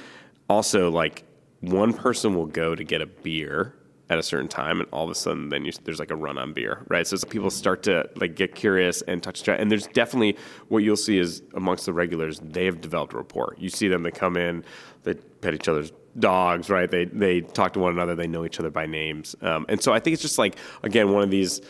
also 0.48 0.92
like 0.92 1.24
one 1.62 1.94
person 1.94 2.36
will 2.36 2.46
go 2.46 2.76
to 2.76 2.84
get 2.84 3.02
a 3.02 3.08
beer 3.08 3.74
at 4.10 4.18
a 4.18 4.24
certain 4.24 4.48
time, 4.48 4.80
and 4.80 4.90
all 4.92 5.06
of 5.06 5.12
a 5.12 5.16
sudden, 5.16 5.50
then 5.50 5.64
you, 5.64 5.72
there's 5.84 6.00
like 6.00 6.10
a 6.10 6.16
run 6.16 6.38
on 6.40 6.52
beer, 6.52 6.84
right? 6.88 7.06
So 7.06 7.16
people 7.28 7.52
start 7.52 7.84
to 7.84 8.10
like 8.16 8.36
get 8.36 8.56
curious 8.56 9.04
and 9.04 9.22
touch. 9.22 9.48
And 9.48 9.70
there's 9.70 9.86
definitely 9.86 10.36
what 10.68 10.80
you'll 10.80 10.98
see 10.98 11.20
is 11.20 11.44
amongst 11.54 11.86
the 11.86 11.94
regulars, 11.94 12.40
they 12.40 12.66
have 12.66 12.82
developed 12.82 13.14
a 13.14 13.18
rapport. 13.18 13.56
You 13.60 13.70
see 13.70 13.88
them, 13.88 14.02
they 14.02 14.10
come 14.12 14.36
in, 14.36 14.64
they 15.04 15.14
pet 15.14 15.54
each 15.54 15.68
other's 15.68 15.92
dogs, 16.18 16.70
right? 16.70 16.90
They 16.90 17.06
they 17.06 17.42
talk 17.42 17.74
to 17.74 17.80
one 17.80 17.94
another, 17.94 18.16
they 18.16 18.28
know 18.28 18.46
each 18.46 18.60
other 18.60 18.70
by 18.70 18.86
names, 18.86 19.36
um, 19.42 19.66
and 19.70 19.82
so 19.82 19.94
I 19.94 20.00
think 20.00 20.14
it's 20.14 20.22
just 20.22 20.38
like 20.38 20.56
again 20.84 21.12
one 21.12 21.24
of 21.24 21.30
these 21.30 21.62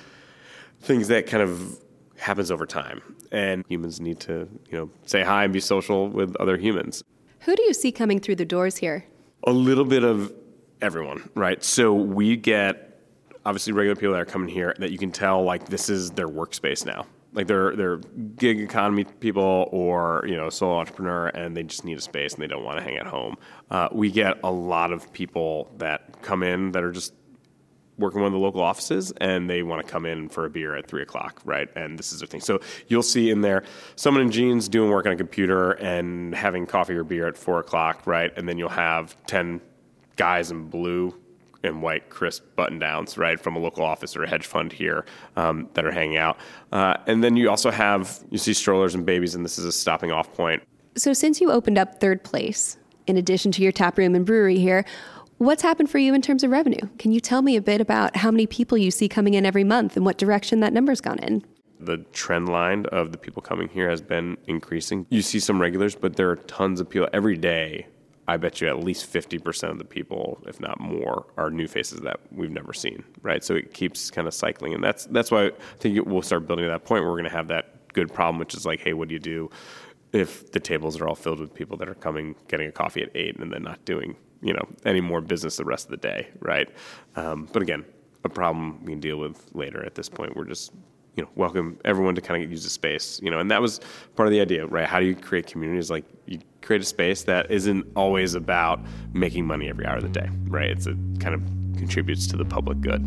things 0.82 1.08
that 1.10 1.28
kind 1.28 1.44
of 1.44 1.80
happens 2.18 2.52
over 2.52 2.66
time, 2.66 3.02
and 3.32 3.66
humans 3.68 4.00
need 4.00 4.20
to 4.22 4.48
you 4.70 4.78
know 4.78 4.90
say 5.06 5.24
hi 5.24 5.44
and 5.44 5.54
be 5.54 5.60
social 5.60 6.10
with 6.10 6.36
other 6.38 6.58
humans. 6.58 7.04
Who 7.42 7.56
do 7.56 7.64
you 7.64 7.74
see 7.74 7.92
coming 7.92 8.20
through 8.20 8.36
the 8.36 8.46
doors 8.46 8.78
here? 8.78 9.06
A 9.46 9.52
little 9.52 9.86
bit 9.86 10.04
of 10.04 10.34
everyone, 10.82 11.30
right? 11.36 11.64
So 11.64 11.94
we 11.94 12.36
get 12.36 13.00
obviously 13.46 13.74
regular 13.74 13.96
people 13.96 14.14
that 14.14 14.22
are 14.22 14.26
coming 14.26 14.50
here 14.50 14.76
that 14.80 14.92
you 14.92 14.98
can 14.98 15.12
tell 15.12 15.44
like 15.44 15.68
this 15.70 15.90
is 15.90 16.12
their 16.12 16.28
workspace 16.28 16.86
now. 16.86 17.06
Like 17.34 17.48
they're 17.48 17.76
they're 17.76 17.98
gig 17.98 18.60
economy 18.60 19.04
people 19.04 19.70
or 19.72 20.24
you 20.28 20.36
know 20.36 20.50
solo 20.50 20.80
entrepreneur 20.80 21.28
and 21.28 21.56
they 21.56 21.64
just 21.64 21.86
need 21.86 21.98
a 21.98 22.02
space 22.02 22.34
and 22.34 22.42
they 22.42 22.48
don't 22.48 22.64
want 22.64 22.80
to 22.80 22.84
hang 22.84 22.98
at 22.98 23.06
home. 23.06 23.38
Uh, 23.70 23.88
we 23.92 24.12
get 24.12 24.40
a 24.44 24.52
lot 24.52 24.92
of 24.92 25.14
people 25.14 25.72
that 25.78 26.22
come 26.22 26.42
in 26.42 26.72
that 26.72 26.84
are 26.84 26.92
just 26.92 27.14
working 28.00 28.22
one 28.22 28.28
of 28.28 28.34
the 28.34 28.40
local 28.40 28.62
offices 28.62 29.12
and 29.20 29.50
they 29.50 29.62
want 29.62 29.86
to 29.86 29.92
come 29.92 30.06
in 30.06 30.30
for 30.30 30.46
a 30.46 30.50
beer 30.50 30.76
at 30.76 30.88
three 30.88 31.02
o'clock, 31.02 31.42
right? 31.44 31.70
And 31.76 32.00
this 32.00 32.14
is 32.14 32.20
their 32.20 32.28
thing. 32.28 32.40
So 32.40 32.62
you'll 32.88 33.04
see 33.04 33.30
in 33.30 33.42
there 33.42 33.64
someone 33.96 34.24
in 34.24 34.32
jeans 34.32 34.70
doing 34.70 34.90
work 34.90 35.06
on 35.06 35.12
a 35.12 35.18
computer 35.18 35.74
and 35.74 36.34
having 36.34 36.66
coffee 36.66 36.96
or 36.96 37.04
beer 37.04 37.28
at 37.28 37.38
four 37.38 37.60
o'clock, 37.60 38.08
right? 38.08 38.32
And 38.38 38.48
then 38.48 38.58
you'll 38.58 38.70
have 38.70 39.16
10 39.28 39.62
guys 40.16 40.50
in 40.50 40.66
blue 40.70 41.14
and 41.64 41.82
white 41.82 42.10
crisp 42.10 42.44
button 42.56 42.80
downs, 42.80 43.18
right, 43.18 43.40
from 43.40 43.56
a 43.56 43.60
local 43.60 43.84
office 43.84 44.16
or 44.16 44.24
a 44.24 44.30
hedge 44.30 44.46
fund 44.46 44.72
here 44.72 45.06
um, 45.36 45.70
that 45.74 45.86
are 45.86 45.92
hanging 45.92 46.18
out. 46.18 46.38
Uh, 46.72 46.96
and 47.08 47.24
then 47.24 47.36
you 47.36 47.50
also 47.50 47.72
have, 47.72 48.24
you 48.30 48.38
see 48.38 48.54
strollers 48.54 48.96
and 48.96 49.06
babies, 49.06 49.36
and 49.36 49.44
this 49.44 49.58
is 49.58 49.66
a 49.66 49.72
stopping 49.72 50.12
off 50.12 50.34
point. 50.34 50.64
So, 50.96 51.14
since 51.14 51.40
you 51.40 51.52
opened 51.52 51.78
up 51.78 52.00
Third 52.00 52.24
Place, 52.24 52.78
in 53.08 53.18
addition 53.18 53.52
to 53.54 53.62
your 53.62 53.72
tap 53.72 53.98
room 53.98 54.16
and 54.16 54.26
brewery 54.26 54.60
here, 54.60 54.86
what's 55.38 55.62
happened 55.62 55.90
for 55.90 55.98
you 55.98 56.14
in 56.14 56.22
terms 56.22 56.44
of 56.44 56.52
revenue? 56.52 56.88
Can 56.98 57.12
you 57.12 57.20
tell 57.20 57.42
me 57.42 57.56
a 57.56 57.62
bit 57.62 57.82
about 57.82 58.18
how 58.18 58.32
many 58.32 58.46
people 58.46 58.78
you 58.78 58.92
see 58.92 59.08
coming 59.08 59.34
in 59.34 59.46
every 59.46 59.64
month 59.64 59.96
and 59.96 60.06
what 60.06 60.18
direction 60.18 60.60
that 60.62 60.74
number's 60.74 61.02
gone 61.02 61.20
in? 61.20 61.44
The 61.80 61.98
trend 62.12 62.50
line 62.50 62.86
of 62.88 63.14
the 63.14 63.18
people 63.18 63.42
coming 63.42 63.70
here 63.70 63.90
has 63.90 64.02
been 64.02 64.38
increasing. 64.48 65.06
You 65.10 65.22
see 65.22 65.40
some 65.40 65.62
regulars, 65.62 65.96
but 65.96 66.18
there 66.18 66.30
are 66.30 66.36
tons 66.36 66.82
of 66.82 66.90
people 66.90 67.08
every 67.14 67.38
day 67.38 67.88
I 68.30 68.38
bet 68.38 68.62
you 68.62 68.68
at 68.68 68.84
least 68.84 69.12
50% 69.12 69.72
of 69.72 69.80
the 69.80 69.84
people, 69.84 70.40
if 70.46 70.60
not 70.60 70.80
more, 70.80 71.26
are 71.36 71.50
new 71.50 71.68
faces 71.68 72.02
that 72.02 72.20
we've 72.32 72.52
never 72.52 72.74
seen, 72.74 73.04
right? 73.24 73.44
So 73.44 73.56
it 73.56 73.74
keeps 73.74 74.12
kind 74.12 74.28
of 74.28 74.36
cycling. 74.36 74.76
And 74.76 74.84
that's, 74.84 75.06
that's 75.06 75.32
why 75.32 75.48
I 75.48 75.52
think 75.80 76.06
we'll 76.06 76.22
start 76.22 76.46
building 76.46 76.66
to 76.66 76.70
that 76.70 76.86
point 76.86 77.02
where 77.02 77.12
we're 77.12 77.18
going 77.18 77.32
to 77.32 77.36
have 77.36 77.48
that 77.48 77.92
good 77.94 78.14
problem, 78.14 78.38
which 78.38 78.54
is 78.54 78.68
like, 78.68 78.82
hey, 78.82 78.94
what 78.94 79.08
do 79.08 79.16
you 79.16 79.20
do 79.20 79.50
if 80.14 80.52
the 80.52 80.60
tables 80.60 81.02
are 81.02 81.08
all 81.08 81.16
filled 81.16 81.40
with 81.40 81.56
people 81.56 81.76
that 81.78 81.90
are 81.90 81.96
coming, 81.96 82.36
getting 82.48 82.68
a 82.68 82.72
coffee 82.72 83.02
at 83.02 83.10
eight, 83.16 83.36
and 83.40 83.52
then 83.52 83.64
not 83.64 83.84
doing, 83.86 84.16
you 84.42 84.54
know, 84.54 84.68
any 84.86 85.02
more 85.02 85.22
business 85.22 85.58
the 85.58 85.66
rest 85.66 85.86
of 85.86 85.92
the 85.92 85.98
day, 85.98 86.28
right? 86.40 86.70
Um, 87.16 87.50
but 87.52 87.64
again, 87.64 87.84
a 88.24 88.30
problem 88.30 88.86
we 88.86 88.92
can 88.92 89.00
deal 89.00 89.18
with 89.18 89.44
later. 89.54 89.84
At 89.84 89.96
this 89.96 90.08
point, 90.08 90.36
we're 90.36 90.46
just 90.46 90.72
you 91.16 91.24
know 91.24 91.30
welcome 91.36 91.78
everyone 91.86 92.16
to 92.16 92.22
kind 92.22 92.44
of 92.44 92.50
use 92.50 92.64
the 92.64 92.70
space 92.70 93.20
you 93.22 93.30
know 93.30 93.40
and 93.40 93.50
that 93.52 93.62
was 93.62 93.80
part 94.16 94.28
of 94.28 94.32
the 94.32 94.42
idea 94.42 94.66
right? 94.68 94.88
How 94.88 95.00
do 95.00 95.06
you 95.06 95.16
create 95.16 95.48
communities? 95.48 95.90
Like 95.90 96.06
you 96.26 96.40
create 96.62 96.82
a 96.82 96.86
space 96.86 97.24
that 97.24 97.50
isn't 97.50 97.86
always 97.96 98.36
about 98.36 98.80
making 99.14 99.46
money 99.46 99.70
every 99.70 99.86
hour 99.86 99.98
of 99.98 100.04
the 100.04 100.10
day 100.10 100.30
right? 100.46 100.70
It's 100.70 100.88
a 100.88 100.96
kind 101.20 101.36
of 101.36 101.42
contributes 101.78 102.28
to 102.28 102.38
the 102.38 102.46
public 102.46 102.82
good. 102.82 103.06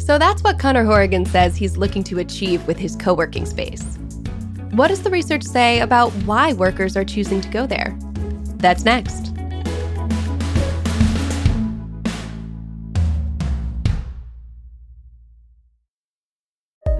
So 0.00 0.18
that's 0.18 0.42
what 0.42 0.58
connor 0.58 0.84
horrigan 0.84 1.24
says 1.24 1.56
he's 1.56 1.76
looking 1.76 2.04
to 2.04 2.18
achieve 2.18 2.66
with 2.66 2.76
his 2.76 2.96
co-working 2.96 3.46
space. 3.46 3.82
What 4.72 4.88
does 4.88 5.02
the 5.02 5.10
research 5.10 5.44
say 5.44 5.80
about 5.80 6.10
why 6.26 6.52
workers 6.52 6.96
are 6.96 7.04
choosing 7.04 7.40
to 7.40 7.48
go 7.48 7.66
there? 7.66 7.96
That's 8.56 8.84
next 8.84 9.33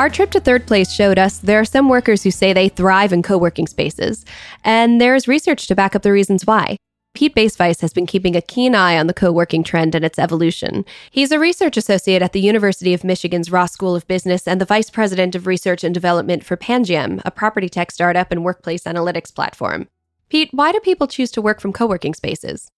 Our 0.00 0.08
trip 0.08 0.30
to 0.30 0.40
third 0.40 0.66
place 0.66 0.90
showed 0.90 1.18
us 1.18 1.36
there 1.36 1.60
are 1.60 1.64
some 1.66 1.90
workers 1.90 2.22
who 2.22 2.30
say 2.30 2.54
they 2.54 2.70
thrive 2.70 3.12
in 3.12 3.20
co 3.20 3.36
working 3.36 3.66
spaces, 3.66 4.24
and 4.64 4.98
there's 4.98 5.28
research 5.28 5.66
to 5.66 5.74
back 5.74 5.94
up 5.94 6.00
the 6.00 6.10
reasons 6.10 6.46
why. 6.46 6.78
Pete 7.12 7.34
Bacevice 7.34 7.82
has 7.82 7.92
been 7.92 8.06
keeping 8.06 8.34
a 8.34 8.40
keen 8.40 8.74
eye 8.74 8.98
on 8.98 9.08
the 9.08 9.12
co 9.12 9.30
working 9.30 9.62
trend 9.62 9.94
and 9.94 10.02
its 10.02 10.18
evolution. 10.18 10.86
He's 11.10 11.30
a 11.30 11.38
research 11.38 11.76
associate 11.76 12.22
at 12.22 12.32
the 12.32 12.40
University 12.40 12.94
of 12.94 13.04
Michigan's 13.04 13.52
Ross 13.52 13.74
School 13.74 13.94
of 13.94 14.08
Business 14.08 14.48
and 14.48 14.58
the 14.58 14.64
vice 14.64 14.88
president 14.88 15.34
of 15.34 15.46
research 15.46 15.84
and 15.84 15.92
development 15.92 16.46
for 16.46 16.56
Pangiam, 16.56 17.20
a 17.26 17.30
property 17.30 17.68
tech 17.68 17.90
startup 17.90 18.32
and 18.32 18.42
workplace 18.42 18.84
analytics 18.84 19.34
platform. 19.34 19.86
Pete, 20.30 20.48
why 20.52 20.72
do 20.72 20.80
people 20.80 21.08
choose 21.08 21.30
to 21.32 21.42
work 21.42 21.60
from 21.60 21.74
co 21.74 21.86
working 21.86 22.14
spaces? 22.14 22.70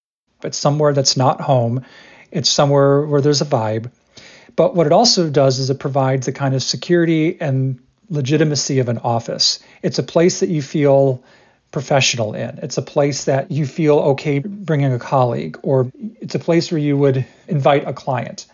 It's 0.43 0.57
somewhere 0.57 0.91
that's 0.91 1.15
not 1.15 1.39
home, 1.39 1.85
it's 2.31 2.49
somewhere 2.49 3.05
where 3.05 3.21
there's 3.21 3.41
a 3.41 3.45
vibe. 3.45 3.89
But 4.55 4.75
what 4.75 4.85
it 4.85 4.93
also 4.93 5.29
does 5.29 5.59
is 5.59 5.69
it 5.69 5.79
provides 5.79 6.25
the 6.25 6.31
kind 6.31 6.53
of 6.53 6.61
security 6.61 7.39
and 7.39 7.79
legitimacy 8.09 8.79
of 8.79 8.89
an 8.89 8.99
office. 8.99 9.59
It's 9.81 9.99
a 9.99 10.03
place 10.03 10.39
that 10.41 10.49
you 10.49 10.61
feel 10.61 11.23
professional 11.71 12.35
in. 12.35 12.59
It's 12.59 12.77
a 12.77 12.81
place 12.81 13.25
that 13.25 13.51
you 13.51 13.65
feel 13.65 13.97
okay 13.99 14.39
bringing 14.39 14.93
a 14.93 14.99
colleague, 14.99 15.59
or 15.63 15.91
it's 16.21 16.35
a 16.35 16.39
place 16.39 16.71
where 16.71 16.79
you 16.79 16.95
would 16.97 17.25
invite 17.47 17.87
a 17.87 17.93
client. 17.93 18.45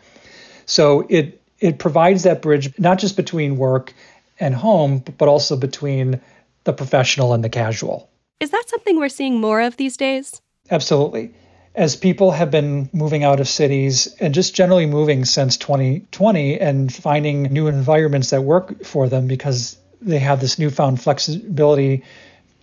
So 0.66 1.06
it 1.10 1.42
it 1.60 1.78
provides 1.80 2.24
that 2.24 2.42
bridge 2.42 2.78
not 2.80 3.00
just 3.00 3.18
between 3.18 3.58
work 3.58 3.94
and 4.40 4.56
home, 4.56 5.04
but 5.18 5.28
also 5.28 5.58
between 5.58 6.22
the 6.64 6.72
professional 6.72 7.34
and 7.34 7.44
the 7.44 7.50
casual. 7.50 8.10
Is 8.40 8.52
that 8.52 8.70
something 8.70 8.98
we're 8.98 9.10
seeing 9.10 9.42
more 9.42 9.60
of 9.60 9.76
these 9.76 9.98
days? 9.98 10.42
Absolutely 10.72 11.34
as 11.76 11.96
people 11.96 12.32
have 12.32 12.52
been 12.52 12.90
moving 12.94 13.24
out 13.24 13.40
of 13.40 13.48
cities 13.48 14.08
and 14.20 14.34
just 14.34 14.56
generally 14.56 14.86
moving 14.86 15.26
since 15.26 15.58
2020 15.58 16.60
and 16.60 16.94
finding 16.94 17.44
new 17.44 17.68
environments 17.68 18.32
that 18.32 18.42
work 18.42 18.84
for 18.84 19.08
them 19.08 19.28
because 19.28 19.78
they 20.02 20.20
have 20.20 20.42
this 20.42 20.58
newfound 20.58 21.02
flexibility 21.02 22.04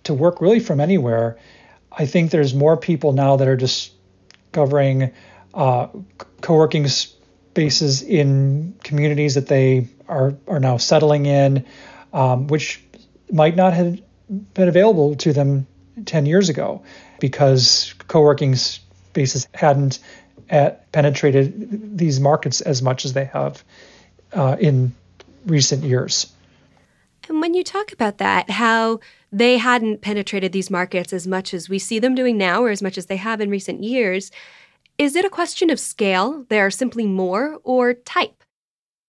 to 0.03 0.13
work 0.13 0.41
really 0.41 0.59
from 0.59 0.79
anywhere. 0.79 1.37
I 1.91 2.05
think 2.05 2.31
there's 2.31 2.53
more 2.53 2.77
people 2.77 3.13
now 3.13 3.37
that 3.37 3.47
are 3.47 3.55
discovering 3.55 5.11
uh, 5.53 5.87
co-working 6.41 6.87
spaces 6.87 8.01
in 8.01 8.75
communities 8.83 9.35
that 9.35 9.47
they 9.47 9.87
are 10.07 10.35
are 10.47 10.59
now 10.59 10.77
settling 10.77 11.25
in, 11.25 11.65
um, 12.13 12.47
which 12.47 12.83
might 13.31 13.55
not 13.55 13.73
have 13.73 13.99
been 14.53 14.67
available 14.67 15.15
to 15.15 15.33
them 15.33 15.65
10 16.05 16.25
years 16.25 16.49
ago 16.49 16.83
because 17.19 17.93
co-working 18.07 18.55
spaces 18.55 18.86
hadn't 19.53 19.99
at, 20.49 20.91
penetrated 20.91 21.97
these 21.97 22.19
markets 22.19 22.61
as 22.61 22.81
much 22.81 23.05
as 23.05 23.13
they 23.13 23.25
have 23.25 23.63
uh, 24.33 24.57
in 24.59 24.93
recent 25.45 25.83
years. 25.83 26.31
And 27.29 27.41
when 27.41 27.53
you 27.53 27.63
talk 27.63 27.91
about 27.91 28.19
that, 28.19 28.49
how 28.49 28.99
they 29.31 29.57
hadn't 29.57 30.01
penetrated 30.01 30.51
these 30.51 30.69
markets 30.69 31.11
as 31.11 31.27
much 31.27 31.53
as 31.53 31.67
we 31.67 31.79
see 31.79 31.99
them 31.99 32.15
doing 32.15 32.37
now 32.37 32.63
or 32.63 32.69
as 32.69 32.81
much 32.81 32.97
as 32.97 33.07
they 33.07 33.17
have 33.17 33.41
in 33.41 33.49
recent 33.49 33.83
years, 33.83 34.31
is 34.97 35.15
it 35.15 35.25
a 35.25 35.29
question 35.29 35.69
of 35.69 35.79
scale? 35.79 36.45
There 36.49 36.65
are 36.65 36.71
simply 36.71 37.05
more 37.05 37.59
or 37.63 37.93
type? 37.93 38.43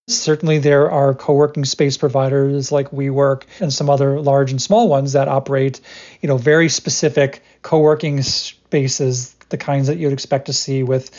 Certainly, 0.07 0.59
there 0.59 0.89
are 0.89 1.13
co 1.13 1.33
working 1.33 1.65
space 1.65 1.95
providers 1.95 2.71
like 2.71 2.89
WeWork 2.89 3.43
and 3.59 3.71
some 3.71 3.89
other 3.89 4.19
large 4.19 4.49
and 4.51 4.61
small 4.61 4.89
ones 4.89 5.13
that 5.13 5.27
operate, 5.27 5.79
you 6.21 6.27
know, 6.27 6.37
very 6.37 6.67
specific 6.67 7.43
co 7.61 7.79
working 7.79 8.21
spaces 8.23 9.35
the 9.49 9.57
kinds 9.57 9.87
that 9.87 9.97
you'd 9.97 10.13
expect 10.13 10.47
to 10.47 10.53
see 10.53 10.83
with 10.83 11.11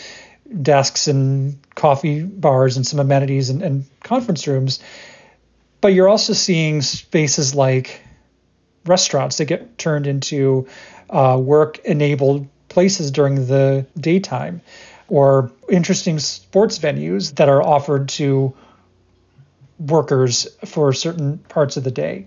desks 0.62 1.06
and 1.08 1.58
coffee 1.74 2.22
bars 2.22 2.76
and 2.76 2.86
some 2.86 2.98
amenities 2.98 3.50
and, 3.50 3.62
and 3.62 3.84
conference 4.02 4.46
rooms. 4.46 4.80
But 5.80 5.88
you're 5.88 6.08
also 6.08 6.32
seeing 6.32 6.82
spaces 6.82 7.54
like 7.54 8.02
restaurants 8.84 9.38
that 9.38 9.46
get 9.46 9.78
turned 9.78 10.06
into 10.06 10.66
uh, 11.08 11.38
work 11.40 11.78
enabled 11.80 12.48
places 12.68 13.10
during 13.10 13.46
the 13.46 13.86
daytime 13.98 14.62
or 15.08 15.50
interesting 15.68 16.18
sports 16.18 16.78
venues 16.78 17.34
that 17.36 17.48
are 17.48 17.62
offered 17.62 18.08
to 18.08 18.54
workers 19.78 20.46
for 20.64 20.92
certain 20.92 21.38
parts 21.38 21.76
of 21.76 21.84
the 21.84 21.90
day. 21.90 22.26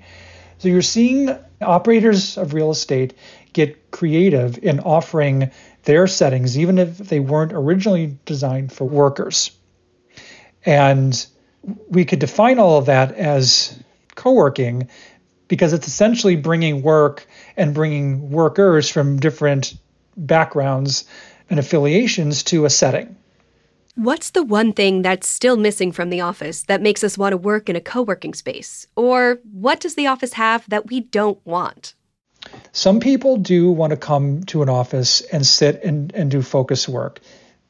So 0.64 0.70
you're 0.70 0.82
seeing 0.82 1.30
operators 1.60 2.38
of 2.38 2.54
real 2.54 2.72
estate 2.72 3.16
get 3.52 3.92
creative 3.92 4.58
in 4.64 4.80
offering 4.80 5.52
their 5.84 6.08
settings, 6.08 6.58
even 6.58 6.78
if 6.78 7.00
they 7.00 7.20
weren't 7.20 7.52
originally 7.52 8.18
designed 8.24 8.72
for 8.72 8.86
workers. 8.86 9.52
And 10.66 11.26
we 11.90 12.06
could 12.06 12.20
define 12.20 12.60
all 12.60 12.78
of 12.78 12.86
that 12.86 13.14
as 13.16 13.78
co 14.16 14.32
working 14.32 14.88
because 15.50 15.74
it's 15.74 15.88
essentially 15.88 16.38
bringing 16.38 16.82
work 16.82 17.28
and 17.58 17.74
bringing 17.74 18.32
workers 18.32 18.88
from 18.88 19.20
different 19.20 19.74
backgrounds 20.16 21.04
and 21.50 21.60
affiliations 21.60 22.42
to 22.44 22.64
a 22.64 22.70
setting. 22.70 23.18
What's 23.96 24.32
the 24.32 24.44
one 24.44 24.74
thing 24.74 25.04
that's 25.04 25.28
still 25.28 25.56
missing 25.56 25.92
from 25.92 26.10
the 26.10 26.22
office 26.22 26.64
that 26.64 26.82
makes 26.82 27.04
us 27.04 27.16
want 27.16 27.34
to 27.34 27.38
work 27.38 27.70
in 27.70 27.76
a 27.76 27.82
co 27.82 28.02
working 28.02 28.34
space? 28.34 28.88
Or 28.96 29.40
what 29.52 29.80
does 29.80 29.94
the 29.94 30.08
office 30.08 30.34
have 30.34 30.68
that 30.70 30.90
we 30.90 31.02
don't 31.02 31.40
want? 31.46 31.94
Some 32.72 33.00
people 33.00 33.38
do 33.38 33.72
want 33.72 33.92
to 33.92 33.98
come 33.98 34.44
to 34.46 34.64
an 34.64 34.70
office 34.70 35.22
and 35.22 35.46
sit 35.46 35.84
and, 35.84 36.12
and 36.16 36.32
do 36.32 36.42
focus 36.42 36.90
work. 36.90 37.20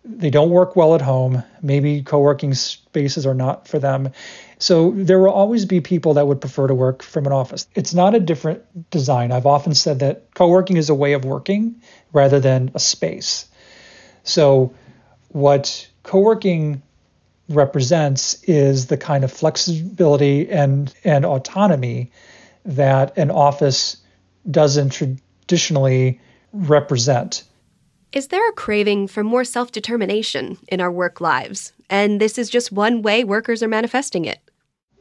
They 0.06 0.30
don't 0.30 0.50
work 0.50 0.78
well 0.78 0.96
at 0.96 1.02
home. 1.02 1.44
Maybe 1.62 2.02
co 2.02 2.20
working 2.20 2.54
spaces 2.54 3.26
are 3.26 3.34
not 3.34 3.68
for 3.68 3.80
them. 3.80 4.12
So 4.60 4.92
there 4.92 5.20
will 5.20 5.30
always 5.30 5.66
be 5.66 5.82
people 5.82 6.14
that 6.14 6.26
would 6.26 6.40
prefer 6.40 6.68
to 6.68 6.74
work 6.74 7.04
from 7.04 7.26
an 7.26 7.34
office. 7.34 7.68
It's 7.76 7.94
not 7.94 8.16
a 8.16 8.20
different 8.22 8.90
design. 8.90 9.34
I've 9.34 9.46
often 9.46 9.76
said 9.76 10.00
that 10.00 10.34
co 10.34 10.48
working 10.48 10.78
is 10.78 10.90
a 10.90 10.96
way 10.96 11.14
of 11.14 11.26
working 11.26 11.82
rather 12.14 12.40
than 12.40 12.72
a 12.76 12.80
space. 12.80 13.46
So 14.24 14.74
what 15.30 15.90
co 16.04 16.20
working 16.20 16.82
represents 17.50 18.42
is 18.44 18.88
the 18.88 18.98
kind 18.98 19.24
of 19.24 19.32
flexibility 19.32 20.50
and, 20.50 20.94
and 21.04 21.26
autonomy 21.26 22.12
that 22.66 23.18
an 23.18 23.32
office 23.32 23.98
doesn't 24.50 24.92
traditionally 24.92 26.20
represent. 26.54 27.44
Is 28.12 28.28
there 28.28 28.48
a 28.48 28.54
craving 28.54 29.08
for 29.08 29.24
more 29.24 29.44
self 29.44 29.72
determination 29.72 30.58
in 30.68 30.80
our 30.80 30.92
work 30.92 31.20
lives? 31.20 31.74
And 31.90 32.22
this 32.22 32.38
is 32.38 32.50
just 32.50 32.72
one 32.72 33.02
way 33.02 33.24
workers 33.24 33.64
are 33.64 33.68
manifesting 33.68 34.26
it. 34.26 34.40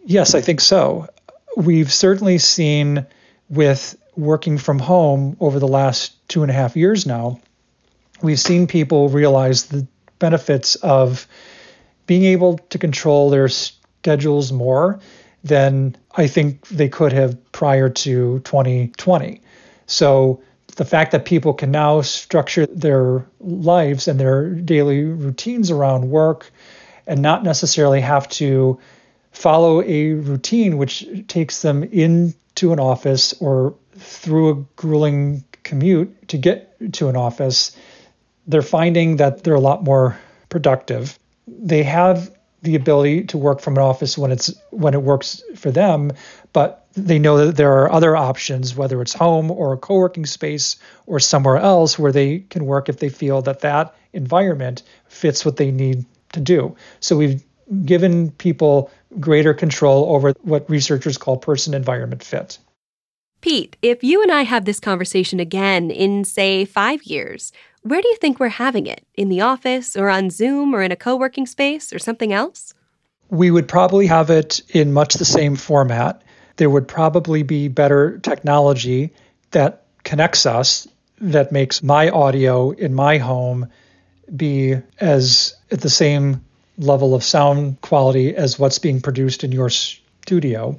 Yes, 0.04 0.34
I 0.34 0.40
think 0.40 0.60
so. 0.60 1.06
We've 1.56 1.92
certainly 1.92 2.38
seen 2.38 3.06
with 3.50 3.96
working 4.16 4.58
from 4.58 4.78
home 4.78 5.36
over 5.40 5.58
the 5.58 5.68
last 5.68 6.26
two 6.28 6.42
and 6.42 6.50
a 6.50 6.54
half 6.54 6.76
years 6.76 7.06
now, 7.06 7.40
we've 8.22 8.40
seen 8.40 8.66
people 8.66 9.08
realize 9.08 9.66
the 9.66 9.86
benefits 10.22 10.76
of 10.76 11.26
being 12.06 12.24
able 12.24 12.58
to 12.70 12.78
control 12.78 13.28
their 13.28 13.48
schedules 13.48 14.52
more 14.52 15.00
than 15.42 15.96
I 16.16 16.28
think 16.28 16.68
they 16.68 16.88
could 16.88 17.12
have 17.12 17.36
prior 17.50 17.88
to 17.88 18.38
2020. 18.38 19.40
So 19.86 20.40
the 20.76 20.84
fact 20.84 21.10
that 21.10 21.24
people 21.24 21.52
can 21.52 21.72
now 21.72 22.02
structure 22.02 22.66
their 22.66 23.26
lives 23.40 24.06
and 24.06 24.20
their 24.20 24.50
daily 24.50 25.02
routines 25.02 25.72
around 25.72 26.08
work 26.08 26.50
and 27.08 27.20
not 27.20 27.42
necessarily 27.42 28.00
have 28.00 28.28
to 28.28 28.78
follow 29.32 29.82
a 29.82 30.12
routine 30.12 30.78
which 30.78 31.04
takes 31.26 31.62
them 31.62 31.82
into 31.82 32.72
an 32.72 32.78
office 32.78 33.34
or 33.40 33.74
through 33.96 34.50
a 34.50 34.54
grueling 34.76 35.42
commute 35.64 36.28
to 36.28 36.38
get 36.38 36.92
to 36.92 37.08
an 37.08 37.16
office, 37.16 37.76
they're 38.46 38.62
finding 38.62 39.16
that 39.16 39.44
they're 39.44 39.54
a 39.54 39.60
lot 39.60 39.84
more 39.84 40.18
productive. 40.48 41.18
They 41.46 41.82
have 41.82 42.30
the 42.62 42.76
ability 42.76 43.24
to 43.24 43.38
work 43.38 43.60
from 43.60 43.76
an 43.76 43.82
office 43.82 44.16
when 44.16 44.30
it's 44.30 44.54
when 44.70 44.94
it 44.94 45.02
works 45.02 45.42
for 45.56 45.70
them, 45.70 46.12
but 46.52 46.86
they 46.92 47.18
know 47.18 47.44
that 47.44 47.56
there 47.56 47.72
are 47.72 47.90
other 47.90 48.16
options, 48.16 48.76
whether 48.76 49.00
it's 49.02 49.14
home 49.14 49.50
or 49.50 49.72
a 49.72 49.78
co-working 49.78 50.26
space 50.26 50.76
or 51.06 51.18
somewhere 51.18 51.56
else 51.56 51.98
where 51.98 52.12
they 52.12 52.40
can 52.50 52.66
work 52.66 52.88
if 52.88 52.98
they 52.98 53.08
feel 53.08 53.42
that 53.42 53.60
that 53.60 53.94
environment 54.12 54.82
fits 55.08 55.44
what 55.44 55.56
they 55.56 55.70
need 55.70 56.04
to 56.32 56.40
do. 56.40 56.76
So 57.00 57.16
we've 57.16 57.42
given 57.84 58.30
people 58.32 58.90
greater 59.18 59.54
control 59.54 60.14
over 60.14 60.32
what 60.42 60.68
researchers 60.68 61.18
call 61.18 61.38
person 61.38 61.74
environment 61.74 62.22
fit. 62.22 62.58
Pete, 63.40 63.76
if 63.82 64.04
you 64.04 64.22
and 64.22 64.30
I 64.30 64.42
have 64.42 64.66
this 64.66 64.78
conversation 64.78 65.40
again 65.40 65.90
in, 65.90 66.24
say, 66.24 66.64
five 66.64 67.02
years, 67.02 67.52
where 67.82 68.00
do 68.00 68.08
you 68.08 68.16
think 68.16 68.38
we're 68.38 68.48
having 68.48 68.86
it? 68.86 69.04
In 69.14 69.28
the 69.28 69.40
office 69.40 69.96
or 69.96 70.08
on 70.08 70.30
Zoom 70.30 70.74
or 70.74 70.82
in 70.82 70.92
a 70.92 70.96
co 70.96 71.16
working 71.16 71.46
space 71.46 71.92
or 71.92 71.98
something 71.98 72.32
else? 72.32 72.74
We 73.30 73.50
would 73.50 73.68
probably 73.68 74.06
have 74.06 74.30
it 74.30 74.60
in 74.70 74.92
much 74.92 75.14
the 75.14 75.24
same 75.24 75.56
format. 75.56 76.22
There 76.56 76.70
would 76.70 76.86
probably 76.86 77.42
be 77.42 77.68
better 77.68 78.18
technology 78.18 79.12
that 79.50 79.84
connects 80.04 80.46
us, 80.46 80.86
that 81.20 81.52
makes 81.52 81.82
my 81.82 82.10
audio 82.10 82.70
in 82.70 82.94
my 82.94 83.18
home 83.18 83.68
be 84.34 84.76
as 84.98 85.54
at 85.70 85.80
the 85.80 85.90
same 85.90 86.44
level 86.78 87.14
of 87.14 87.22
sound 87.22 87.80
quality 87.80 88.34
as 88.34 88.58
what's 88.58 88.78
being 88.78 89.00
produced 89.00 89.44
in 89.44 89.52
your 89.52 89.70
studio. 89.70 90.78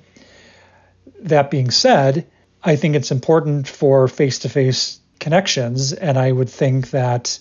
That 1.21 1.49
being 1.49 1.71
said, 1.71 2.27
I 2.63 2.75
think 2.75 2.95
it's 2.95 3.11
important 3.11 3.67
for 3.67 4.07
face 4.07 4.39
to 4.39 4.49
face 4.49 4.99
connections. 5.19 5.93
And 5.93 6.17
I 6.17 6.31
would 6.31 6.49
think 6.49 6.91
that 6.91 7.39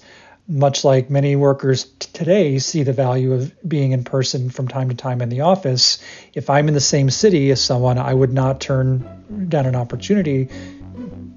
much 0.48 0.84
like 0.84 1.08
many 1.08 1.36
workers 1.36 1.84
t- 1.84 2.08
today 2.12 2.58
see 2.58 2.82
the 2.82 2.92
value 2.92 3.32
of 3.32 3.52
being 3.68 3.92
in 3.92 4.04
person 4.04 4.50
from 4.50 4.68
time 4.68 4.88
to 4.88 4.94
time 4.94 5.22
in 5.22 5.28
the 5.28 5.40
office, 5.40 5.98
if 6.34 6.50
I'm 6.50 6.68
in 6.68 6.74
the 6.74 6.80
same 6.80 7.10
city 7.10 7.50
as 7.50 7.60
someone, 7.62 7.98
I 7.98 8.12
would 8.12 8.32
not 8.32 8.60
turn 8.60 9.46
down 9.48 9.66
an 9.66 9.76
opportunity 9.76 10.48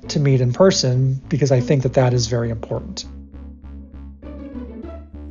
to 0.07 0.19
meet 0.19 0.41
in 0.41 0.53
person 0.53 1.21
because 1.29 1.51
I 1.51 1.59
think 1.59 1.83
that 1.83 1.93
that 1.93 2.13
is 2.13 2.27
very 2.27 2.49
important. 2.49 3.05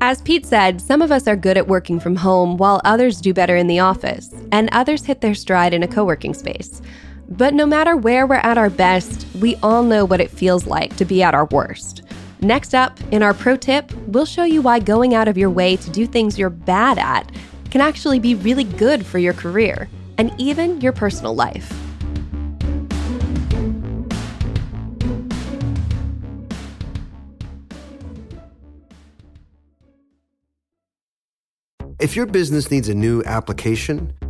As 0.00 0.20
Pete 0.20 0.44
said, 0.44 0.80
some 0.82 1.00
of 1.00 1.10
us 1.10 1.26
are 1.26 1.36
good 1.36 1.56
at 1.56 1.66
working 1.66 1.98
from 1.98 2.16
home 2.16 2.58
while 2.58 2.80
others 2.84 3.20
do 3.20 3.32
better 3.32 3.56
in 3.56 3.68
the 3.68 3.78
office, 3.78 4.34
and 4.52 4.68
others 4.70 5.06
hit 5.06 5.22
their 5.22 5.34
stride 5.34 5.72
in 5.72 5.82
a 5.82 5.88
co 5.88 6.04
working 6.04 6.34
space. 6.34 6.82
But 7.28 7.54
no 7.54 7.66
matter 7.66 7.96
where 7.96 8.26
we're 8.26 8.36
at 8.36 8.58
our 8.58 8.70
best, 8.70 9.26
we 9.40 9.56
all 9.62 9.82
know 9.82 10.04
what 10.04 10.20
it 10.20 10.30
feels 10.30 10.66
like 10.66 10.96
to 10.96 11.04
be 11.04 11.22
at 11.22 11.34
our 11.34 11.46
worst. 11.46 12.02
Next 12.40 12.74
up, 12.74 13.00
in 13.10 13.22
our 13.22 13.32
pro 13.32 13.56
tip, 13.56 13.90
we'll 14.06 14.26
show 14.26 14.44
you 14.44 14.60
why 14.60 14.78
going 14.78 15.14
out 15.14 15.28
of 15.28 15.38
your 15.38 15.50
way 15.50 15.76
to 15.76 15.90
do 15.90 16.06
things 16.06 16.38
you're 16.38 16.50
bad 16.50 16.98
at 16.98 17.30
can 17.70 17.80
actually 17.80 18.18
be 18.18 18.34
really 18.34 18.64
good 18.64 19.04
for 19.04 19.18
your 19.18 19.32
career 19.32 19.88
and 20.18 20.32
even 20.38 20.80
your 20.80 20.92
personal 20.92 21.34
life. 21.34 21.72
If 31.98 32.14
your 32.14 32.26
business 32.26 32.70
needs 32.70 32.90
a 32.90 32.94
new 32.94 33.22
application, 33.24 34.12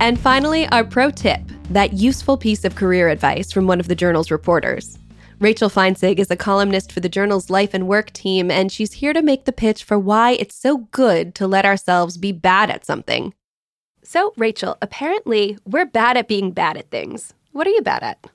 And 0.00 0.18
finally, 0.18 0.66
our 0.68 0.82
pro 0.82 1.10
tip 1.10 1.42
that 1.68 1.92
useful 1.92 2.38
piece 2.38 2.64
of 2.64 2.74
career 2.74 3.10
advice 3.10 3.52
from 3.52 3.66
one 3.66 3.80
of 3.80 3.86
the 3.86 3.94
journal's 3.94 4.30
reporters. 4.30 4.98
Rachel 5.40 5.68
Feintzeig 5.68 6.18
is 6.18 6.30
a 6.30 6.36
columnist 6.36 6.90
for 6.90 7.00
the 7.00 7.08
journal's 7.08 7.50
life 7.50 7.74
and 7.74 7.86
work 7.86 8.10
team, 8.12 8.50
and 8.50 8.72
she's 8.72 8.94
here 8.94 9.12
to 9.12 9.20
make 9.20 9.44
the 9.44 9.52
pitch 9.52 9.84
for 9.84 9.98
why 9.98 10.32
it's 10.32 10.56
so 10.56 10.88
good 10.90 11.34
to 11.34 11.46
let 11.46 11.66
ourselves 11.66 12.16
be 12.16 12.32
bad 12.32 12.70
at 12.70 12.86
something. 12.86 13.34
So, 14.02 14.32
Rachel, 14.38 14.78
apparently 14.80 15.58
we're 15.66 15.84
bad 15.84 16.16
at 16.16 16.28
being 16.28 16.50
bad 16.50 16.78
at 16.78 16.90
things. 16.90 17.34
What 17.52 17.66
are 17.66 17.70
you 17.70 17.82
bad 17.82 18.02
at? 18.02 18.26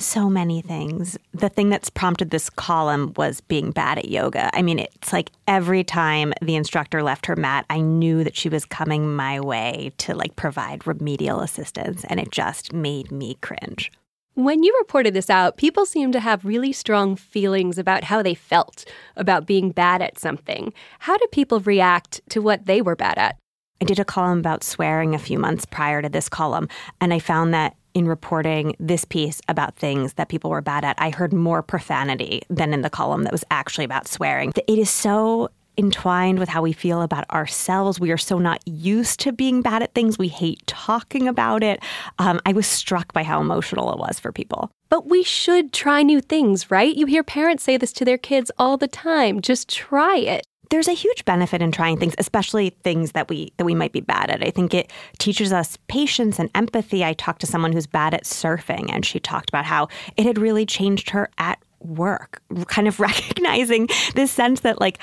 So 0.00 0.30
many 0.30 0.62
things. 0.62 1.18
The 1.32 1.48
thing 1.48 1.68
that's 1.68 1.90
prompted 1.90 2.30
this 2.30 2.50
column 2.50 3.12
was 3.16 3.40
being 3.42 3.70
bad 3.70 3.98
at 3.98 4.08
yoga. 4.08 4.50
I 4.56 4.62
mean, 4.62 4.78
it's 4.78 5.12
like 5.12 5.30
every 5.46 5.84
time 5.84 6.32
the 6.40 6.56
instructor 6.56 7.02
left 7.02 7.26
her 7.26 7.36
mat, 7.36 7.66
I 7.68 7.80
knew 7.80 8.24
that 8.24 8.36
she 8.36 8.48
was 8.48 8.64
coming 8.64 9.14
my 9.14 9.40
way 9.40 9.92
to 9.98 10.14
like 10.14 10.36
provide 10.36 10.86
remedial 10.86 11.40
assistance, 11.40 12.04
and 12.08 12.20
it 12.20 12.30
just 12.30 12.72
made 12.72 13.10
me 13.10 13.36
cringe. 13.40 13.92
When 14.34 14.62
you 14.62 14.72
reported 14.78 15.14
this 15.14 15.30
out, 15.30 15.56
people 15.56 15.84
seemed 15.84 16.12
to 16.12 16.20
have 16.20 16.44
really 16.44 16.72
strong 16.72 17.16
feelings 17.16 17.76
about 17.76 18.04
how 18.04 18.22
they 18.22 18.34
felt 18.34 18.84
about 19.16 19.46
being 19.46 19.72
bad 19.72 20.00
at 20.00 20.16
something. 20.16 20.72
How 21.00 21.16
do 21.16 21.26
people 21.32 21.58
react 21.58 22.20
to 22.28 22.40
what 22.40 22.66
they 22.66 22.80
were 22.80 22.94
bad 22.94 23.18
at? 23.18 23.36
I 23.80 23.84
did 23.84 23.98
a 23.98 24.04
column 24.04 24.38
about 24.38 24.62
swearing 24.62 25.14
a 25.14 25.18
few 25.18 25.38
months 25.38 25.64
prior 25.64 26.02
to 26.02 26.08
this 26.08 26.28
column, 26.28 26.68
and 27.00 27.12
I 27.12 27.18
found 27.18 27.52
that 27.54 27.74
in 27.94 28.06
reporting 28.06 28.76
this 28.78 29.04
piece 29.04 29.40
about 29.48 29.76
things 29.76 30.14
that 30.14 30.28
people 30.28 30.50
were 30.50 30.60
bad 30.60 30.84
at, 30.84 30.96
I 30.98 31.10
heard 31.10 31.32
more 31.32 31.62
profanity 31.62 32.42
than 32.48 32.72
in 32.72 32.82
the 32.82 32.90
column 32.90 33.24
that 33.24 33.32
was 33.32 33.44
actually 33.50 33.84
about 33.84 34.08
swearing. 34.08 34.52
It 34.66 34.78
is 34.78 34.90
so 34.90 35.50
entwined 35.78 36.40
with 36.40 36.48
how 36.48 36.60
we 36.60 36.72
feel 36.72 37.02
about 37.02 37.28
ourselves. 37.30 38.00
We 38.00 38.10
are 38.10 38.18
so 38.18 38.38
not 38.38 38.60
used 38.66 39.20
to 39.20 39.32
being 39.32 39.62
bad 39.62 39.82
at 39.82 39.94
things. 39.94 40.18
We 40.18 40.28
hate 40.28 40.66
talking 40.66 41.28
about 41.28 41.62
it. 41.62 41.80
Um, 42.18 42.40
I 42.44 42.52
was 42.52 42.66
struck 42.66 43.12
by 43.12 43.22
how 43.22 43.40
emotional 43.40 43.92
it 43.92 43.98
was 43.98 44.18
for 44.18 44.32
people. 44.32 44.70
But 44.90 45.08
we 45.08 45.22
should 45.22 45.72
try 45.72 46.02
new 46.02 46.20
things, 46.20 46.70
right? 46.70 46.94
You 46.94 47.06
hear 47.06 47.22
parents 47.22 47.62
say 47.62 47.76
this 47.76 47.92
to 47.94 48.04
their 48.04 48.18
kids 48.18 48.50
all 48.58 48.76
the 48.76 48.88
time. 48.88 49.40
Just 49.40 49.68
try 49.68 50.16
it 50.16 50.46
there's 50.70 50.88
a 50.88 50.92
huge 50.92 51.24
benefit 51.24 51.62
in 51.62 51.72
trying 51.72 51.98
things, 51.98 52.14
especially 52.18 52.70
things 52.82 53.12
that 53.12 53.28
we 53.28 53.52
that 53.56 53.64
we 53.64 53.74
might 53.74 53.92
be 53.92 54.00
bad 54.00 54.30
at. 54.30 54.42
I 54.42 54.50
think 54.50 54.74
it 54.74 54.92
teaches 55.18 55.52
us 55.52 55.78
patience 55.88 56.38
and 56.38 56.50
empathy. 56.54 57.04
I 57.04 57.14
talked 57.14 57.40
to 57.40 57.46
someone 57.46 57.72
who's 57.72 57.86
bad 57.86 58.14
at 58.14 58.24
surfing 58.24 58.90
and 58.92 59.04
she 59.04 59.20
talked 59.20 59.48
about 59.48 59.64
how 59.64 59.88
it 60.16 60.26
had 60.26 60.38
really 60.38 60.66
changed 60.66 61.10
her 61.10 61.30
at 61.38 61.58
work, 61.80 62.42
kind 62.66 62.88
of 62.88 63.00
recognizing 63.00 63.88
this 64.14 64.30
sense 64.30 64.60
that 64.60 64.80
like 64.80 64.98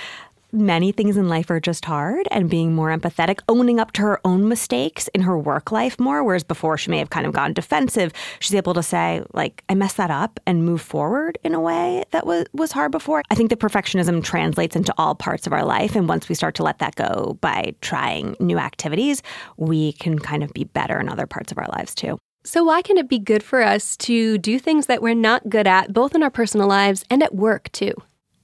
many 0.55 0.91
things 0.91 1.17
in 1.17 1.29
life 1.29 1.49
are 1.49 1.59
just 1.59 1.85
hard 1.85 2.27
and 2.31 2.49
being 2.49 2.73
more 2.73 2.89
empathetic, 2.89 3.39
owning 3.47 3.79
up 3.79 3.91
to 3.93 4.01
her 4.01 4.19
own 4.25 4.47
mistakes 4.47 5.07
in 5.09 5.21
her 5.21 5.37
work 5.37 5.71
life 5.71 5.99
more. 5.99 6.23
Whereas 6.23 6.43
before 6.43 6.77
she 6.77 6.89
may 6.89 6.97
have 6.97 7.09
kind 7.09 7.25
of 7.25 7.33
gone 7.33 7.53
defensive, 7.53 8.11
she's 8.39 8.55
able 8.55 8.73
to 8.73 8.83
say, 8.83 9.23
like, 9.33 9.63
I 9.69 9.75
messed 9.75 9.97
that 9.97 10.11
up 10.11 10.39
and 10.45 10.65
move 10.65 10.81
forward 10.81 11.37
in 11.43 11.53
a 11.53 11.59
way 11.59 12.03
that 12.11 12.25
was, 12.25 12.45
was 12.53 12.71
hard 12.71 12.91
before. 12.91 13.21
I 13.29 13.35
think 13.35 13.49
the 13.49 13.55
perfectionism 13.55 14.23
translates 14.23 14.75
into 14.75 14.93
all 14.97 15.15
parts 15.15 15.45
of 15.45 15.53
our 15.53 15.65
life. 15.65 15.95
And 15.95 16.09
once 16.09 16.29
we 16.29 16.35
start 16.35 16.55
to 16.55 16.63
let 16.63 16.79
that 16.79 16.95
go 16.95 17.37
by 17.41 17.75
trying 17.81 18.35
new 18.39 18.57
activities, 18.57 19.21
we 19.57 19.93
can 19.93 20.19
kind 20.19 20.43
of 20.43 20.53
be 20.53 20.63
better 20.63 20.99
in 20.99 21.09
other 21.09 21.27
parts 21.27 21.51
of 21.51 21.57
our 21.57 21.67
lives 21.67 21.93
too. 21.93 22.17
So, 22.45 22.63
why 22.63 22.83
can 22.83 22.99
it 22.99 23.09
be 23.09 23.17
good 23.17 23.41
for 23.41 23.63
us 23.63 23.97
to 23.97 24.37
do 24.37 24.59
things 24.59 24.85
that 24.85 25.01
we're 25.01 25.15
not 25.15 25.49
good 25.49 25.65
at, 25.65 25.91
both 25.91 26.13
in 26.13 26.21
our 26.21 26.29
personal 26.29 26.67
lives 26.67 27.03
and 27.09 27.23
at 27.23 27.33
work, 27.33 27.71
too? 27.71 27.93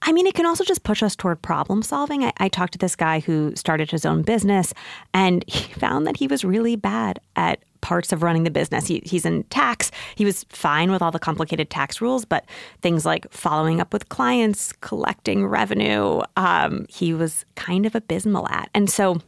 I 0.02 0.12
mean, 0.12 0.26
it 0.26 0.34
can 0.34 0.46
also 0.46 0.64
just 0.64 0.82
push 0.82 1.02
us 1.02 1.16
toward 1.16 1.40
problem 1.42 1.82
solving. 1.82 2.24
I, 2.24 2.32
I, 2.38 2.48
talked 2.48 2.72
to 2.72 2.78
this 2.78 2.96
guy 2.96 3.20
who 3.20 3.54
started 3.54 3.90
his 3.90 4.04
own 4.04 4.22
business 4.22 4.74
and 5.14 5.44
he 5.48 5.72
found 5.74 6.06
that 6.06 6.16
he 6.16 6.26
was 6.26 6.44
really 6.44 6.76
bad 6.76 7.20
at 7.36 7.62
parts 7.80 8.12
of 8.12 8.22
running 8.22 8.44
the 8.44 8.50
business. 8.50 8.86
He, 8.86 9.02
he's 9.04 9.24
in 9.24 9.42
tax. 9.44 9.90
He 10.14 10.24
was 10.24 10.44
fine 10.48 10.90
with 10.90 11.02
all 11.02 11.10
the 11.10 11.18
complicated 11.18 11.68
tax 11.68 12.00
rules, 12.00 12.24
but 12.24 12.44
things 12.80 13.04
like 13.04 13.30
following 13.32 13.80
up 13.80 13.92
with 13.92 14.08
clients, 14.08 14.72
collecting 14.80 15.46
revenue, 15.46 16.22
um, 16.36 16.86
he 16.88 17.12
was 17.12 17.44
kind 17.54 17.84
of 17.84 17.94
abysmal 17.94 18.48
at. 18.48 18.70
And 18.74 18.88
so 18.88 19.20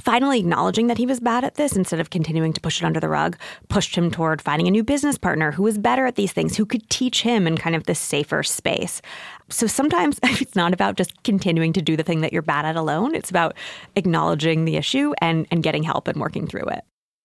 finally 0.00 0.40
acknowledging 0.40 0.86
that 0.86 0.98
he 0.98 1.06
was 1.06 1.20
bad 1.20 1.44
at 1.44 1.54
this 1.54 1.76
instead 1.76 2.00
of 2.00 2.10
continuing 2.10 2.52
to 2.52 2.60
push 2.60 2.80
it 2.80 2.86
under 2.86 3.00
the 3.00 3.08
rug 3.08 3.36
pushed 3.68 3.94
him 3.94 4.10
toward 4.10 4.40
finding 4.40 4.66
a 4.66 4.70
new 4.70 4.82
business 4.82 5.18
partner 5.18 5.52
who 5.52 5.62
was 5.62 5.78
better 5.78 6.06
at 6.06 6.16
these 6.16 6.32
things 6.32 6.56
who 6.56 6.64
could 6.64 6.88
teach 6.88 7.22
him 7.22 7.46
in 7.46 7.56
kind 7.56 7.76
of 7.76 7.84
this 7.84 7.98
safer 7.98 8.42
space 8.42 9.02
so 9.50 9.66
sometimes 9.66 10.18
it's 10.22 10.56
not 10.56 10.72
about 10.72 10.96
just 10.96 11.22
continuing 11.22 11.72
to 11.74 11.82
do 11.82 11.96
the 11.96 12.02
thing 12.02 12.20
that 12.20 12.32
you're 12.32 12.42
bad 12.42 12.64
at 12.64 12.76
alone. 12.76 13.14
It's 13.14 13.30
about 13.30 13.56
acknowledging 13.96 14.64
the 14.64 14.76
issue 14.76 15.12
and 15.20 15.46
and 15.50 15.62
getting 15.62 15.82
help 15.82 16.08
and 16.08 16.20
working 16.20 16.46
through 16.46 16.66
it. 16.68 16.84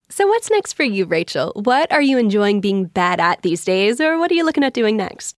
So 0.09 0.27
what's 0.27 0.51
next 0.51 0.73
for 0.73 0.83
you 0.83 1.05
rachel? 1.05 1.51
What 1.55 1.91
are 1.91 2.01
you 2.01 2.17
enjoying 2.17 2.61
being 2.61 2.85
bad 2.85 3.19
at 3.19 3.41
these 3.41 3.65
days 3.65 3.99
or 3.99 4.19
what 4.19 4.31
are 4.31 4.35
you 4.35 4.45
looking 4.45 4.63
at 4.63 4.73
doing 4.73 4.97
next? 4.97 5.35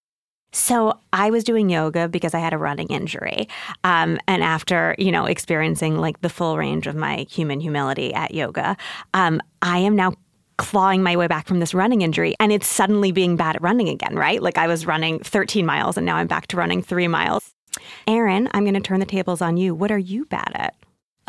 So 0.54 1.00
I 1.14 1.30
was 1.30 1.44
doing 1.44 1.70
yoga 1.70 2.08
because 2.08 2.34
I 2.34 2.40
had 2.40 2.54
a 2.54 2.58
running 2.58 2.88
injury, 2.88 3.50
um, 3.84 4.18
and 4.28 4.42
after 4.42 4.96
you 4.98 5.12
know 5.12 5.26
experiencing 5.26 5.98
like 5.98 6.22
the 6.22 6.30
full 6.30 6.58
range 6.58 6.88
of 6.88 6.96
my 6.96 7.26
human 7.30 7.60
humility 7.60 8.14
at 8.14 8.34
yoga, 8.34 8.78
um, 9.14 9.42
I 9.62 9.80
am 9.80 9.96
now 9.96 10.14
clawing 10.58 11.04
my 11.04 11.16
way 11.16 11.28
back 11.28 11.48
from 11.48 11.60
this 11.60 11.74
running 11.74 12.02
injury 12.02 12.36
and 12.40 12.52
it's 12.52 12.68
suddenly 12.68 13.12
being 13.12 13.36
bad 13.36 13.56
at 13.56 13.62
running 13.62 13.90
again, 13.90 14.16
right? 14.16 14.42
Like 14.42 14.58
I 14.58 14.68
was 14.68 14.86
running 14.86 15.20
13 15.20 15.66
miles 15.66 15.98
and 15.98 16.06
now 16.06 16.16
I'm 16.18 16.28
back 16.28 16.48
to 16.48 16.58
running 16.58 16.82
three 16.82 17.08
miles. 17.08 17.54
Erin, 18.08 18.50
I'm 18.54 18.64
going 18.64 18.74
to 18.74 18.80
turn 18.80 19.00
the 19.00 19.06
tables 19.06 19.42
on 19.42 19.58
you. 19.58 19.76
What 19.76 19.92
are 19.92 19.98
you 19.98 20.26
bad 20.26 20.52
at? 20.56 20.76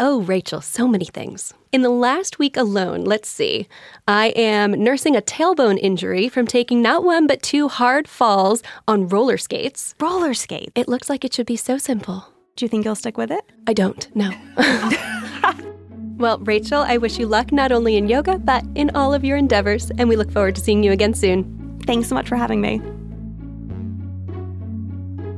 Oh, 0.00 0.22
Rachel, 0.22 0.60
so 0.60 0.86
many 0.86 1.06
things. 1.06 1.52
In 1.72 1.82
the 1.82 1.90
last 1.90 2.38
week 2.38 2.56
alone, 2.56 3.02
let's 3.02 3.28
see, 3.28 3.66
I 4.06 4.28
am 4.28 4.70
nursing 4.70 5.16
a 5.16 5.20
tailbone 5.20 5.78
injury 5.82 6.28
from 6.28 6.46
taking 6.46 6.80
not 6.80 7.02
one 7.02 7.26
but 7.26 7.42
two 7.42 7.68
hard 7.68 8.06
falls 8.06 8.62
on 8.86 9.08
roller 9.08 9.36
skates. 9.36 9.96
Roller 10.00 10.34
skates? 10.34 10.72
It 10.76 10.88
looks 10.88 11.10
like 11.10 11.24
it 11.24 11.34
should 11.34 11.46
be 11.46 11.56
so 11.56 11.78
simple. 11.78 12.28
Do 12.54 12.64
you 12.64 12.68
think 12.68 12.84
you'll 12.84 12.94
stick 12.94 13.18
with 13.18 13.32
it? 13.32 13.44
I 13.66 13.72
don't, 13.72 14.08
no. 14.14 14.30
well, 16.18 16.38
Rachel, 16.40 16.82
I 16.82 16.96
wish 16.96 17.18
you 17.18 17.26
luck 17.26 17.52
not 17.52 17.72
only 17.72 17.96
in 17.96 18.08
yoga, 18.08 18.38
but 18.38 18.64
in 18.74 18.90
all 18.94 19.14
of 19.14 19.24
your 19.24 19.36
endeavors, 19.36 19.90
and 19.98 20.08
we 20.08 20.16
look 20.16 20.30
forward 20.32 20.56
to 20.56 20.60
seeing 20.60 20.82
you 20.82 20.92
again 20.92 21.14
soon. 21.14 21.80
Thanks 21.86 22.08
so 22.08 22.14
much 22.14 22.28
for 22.28 22.36
having 22.36 22.60
me. 22.60 22.78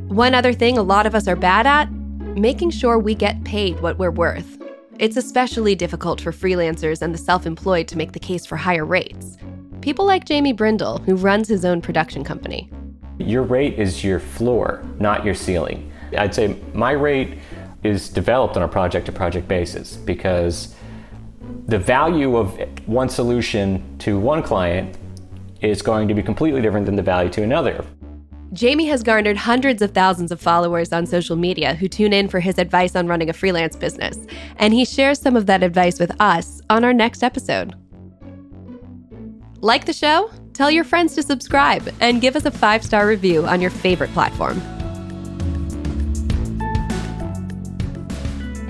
One 0.09 0.35
other 0.35 0.53
thing 0.53 0.77
a 0.77 0.83
lot 0.83 1.07
of 1.07 1.15
us 1.15 1.29
are 1.29 1.37
bad 1.37 1.67
at 1.67 1.91
making 2.37 2.71
sure 2.71 2.99
we 2.99 3.15
get 3.15 3.45
paid 3.45 3.81
what 3.81 3.99
we're 3.99 4.11
worth. 4.11 4.59
It's 4.99 5.17
especially 5.17 5.75
difficult 5.75 6.21
for 6.21 6.33
freelancers 6.33 7.03
and 7.03 7.15
the 7.15 7.19
self 7.19 7.47
employed 7.47 7.89
to 7.89 7.99
make 7.99 8.13
the 8.13 8.19
case 8.19 8.47
for 8.47 8.57
higher 8.57 8.85
rates. 8.85 9.37
People 9.81 10.05
like 10.05 10.25
Jamie 10.25 10.53
Brindle, 10.53 10.99
who 10.99 11.15
runs 11.17 11.49
his 11.49 11.65
own 11.65 11.81
production 11.81 12.25
company. 12.25 12.71
Your 13.19 13.43
rate 13.43 13.79
is 13.79 14.05
your 14.05 14.19
floor, 14.19 14.83
not 14.99 15.25
your 15.25 15.35
ceiling. 15.35 15.91
I'd 16.17 16.35
say 16.35 16.57
my 16.75 16.93
rate 16.93 17.39
is 17.83 18.09
developed 18.09 18.57
on 18.57 18.63
a 18.63 18.69
project 18.69 19.07
to 19.07 19.13
project 19.13 19.49
basis 19.49 19.97
because 19.97 20.75
the 21.67 21.79
value 21.79 22.37
of 22.37 22.59
one 22.87 23.09
solution 23.09 23.83
to 23.99 24.19
one 24.19 24.43
client 24.43 24.97
is 25.61 25.83
going 25.83 26.09
to 26.09 26.15
be 26.15 26.23
completely 26.23 26.61
different 26.61 26.87
than 26.87 26.97
the 26.97 27.03
value 27.03 27.31
to 27.31 27.43
another. 27.43 27.85
Jamie 28.53 28.87
has 28.87 29.05
garnered 29.05 29.37
hundreds 29.37 29.81
of 29.81 29.93
thousands 29.93 30.33
of 30.33 30.41
followers 30.41 30.93
on 30.93 31.07
social 31.07 31.37
media 31.37 31.75
who 31.75 31.87
tune 31.87 32.13
in 32.13 32.29
for 32.29 32.41
his 32.41 32.59
advice 32.59 32.97
on 32.97 33.07
running 33.07 33.31
a 33.31 33.33
freelance 33.33 33.77
business, 33.77 34.19
and 34.57 34.75
he 34.75 34.85
shares 34.85 35.21
some 35.21 35.37
of 35.37 35.47
that 35.47 35.63
advice 35.63 36.01
with 36.01 36.13
us 36.21 36.61
on 36.69 36.83
our 36.83 36.93
next 36.93 37.23
episode. 37.23 37.75
Like 39.61 39.87
the 39.87 39.93
show? 39.93 40.31
Tell 40.53 40.71
your 40.71 40.85
friends 40.85 41.15
to 41.15 41.23
subscribe 41.23 41.89
and 42.01 42.21
give 42.21 42.35
us 42.35 42.45
a 42.45 42.51
five 42.51 42.83
star 42.85 43.07
review 43.07 43.47
on 43.47 43.61
your 43.61 43.71
favorite 43.71 44.13
platform. 44.13 44.61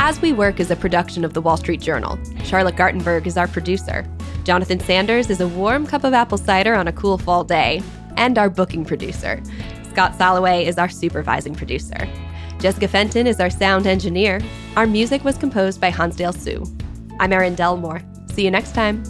As 0.02 0.18
We 0.22 0.32
Work 0.32 0.60
is 0.60 0.70
a 0.70 0.76
production 0.76 1.26
of 1.26 1.34
the 1.34 1.42
Wall 1.42 1.58
Street 1.58 1.82
Journal. 1.82 2.18
Charlotte 2.42 2.74
Gartenberg 2.74 3.26
is 3.26 3.36
our 3.36 3.46
producer. 3.46 4.06
Jonathan 4.44 4.80
Sanders 4.80 5.28
is 5.28 5.42
a 5.42 5.46
warm 5.46 5.86
cup 5.86 6.04
of 6.04 6.14
apple 6.14 6.38
cider 6.38 6.74
on 6.74 6.88
a 6.88 6.92
cool 6.92 7.18
fall 7.18 7.44
day, 7.44 7.82
and 8.16 8.38
our 8.38 8.48
booking 8.48 8.82
producer. 8.82 9.42
Scott 9.90 10.14
Saloway 10.14 10.64
is 10.64 10.78
our 10.78 10.88
supervising 10.88 11.54
producer. 11.54 12.08
Jessica 12.60 12.88
Fenton 12.88 13.26
is 13.26 13.40
our 13.40 13.50
sound 13.50 13.86
engineer. 13.86 14.40
Our 14.74 14.86
music 14.86 15.22
was 15.22 15.36
composed 15.36 15.82
by 15.82 15.90
Hansdale 15.90 16.32
Hsu. 16.32 16.64
I'm 17.20 17.34
Erin 17.34 17.54
Delmore. 17.54 18.00
See 18.32 18.42
you 18.42 18.50
next 18.50 18.74
time. 18.74 19.04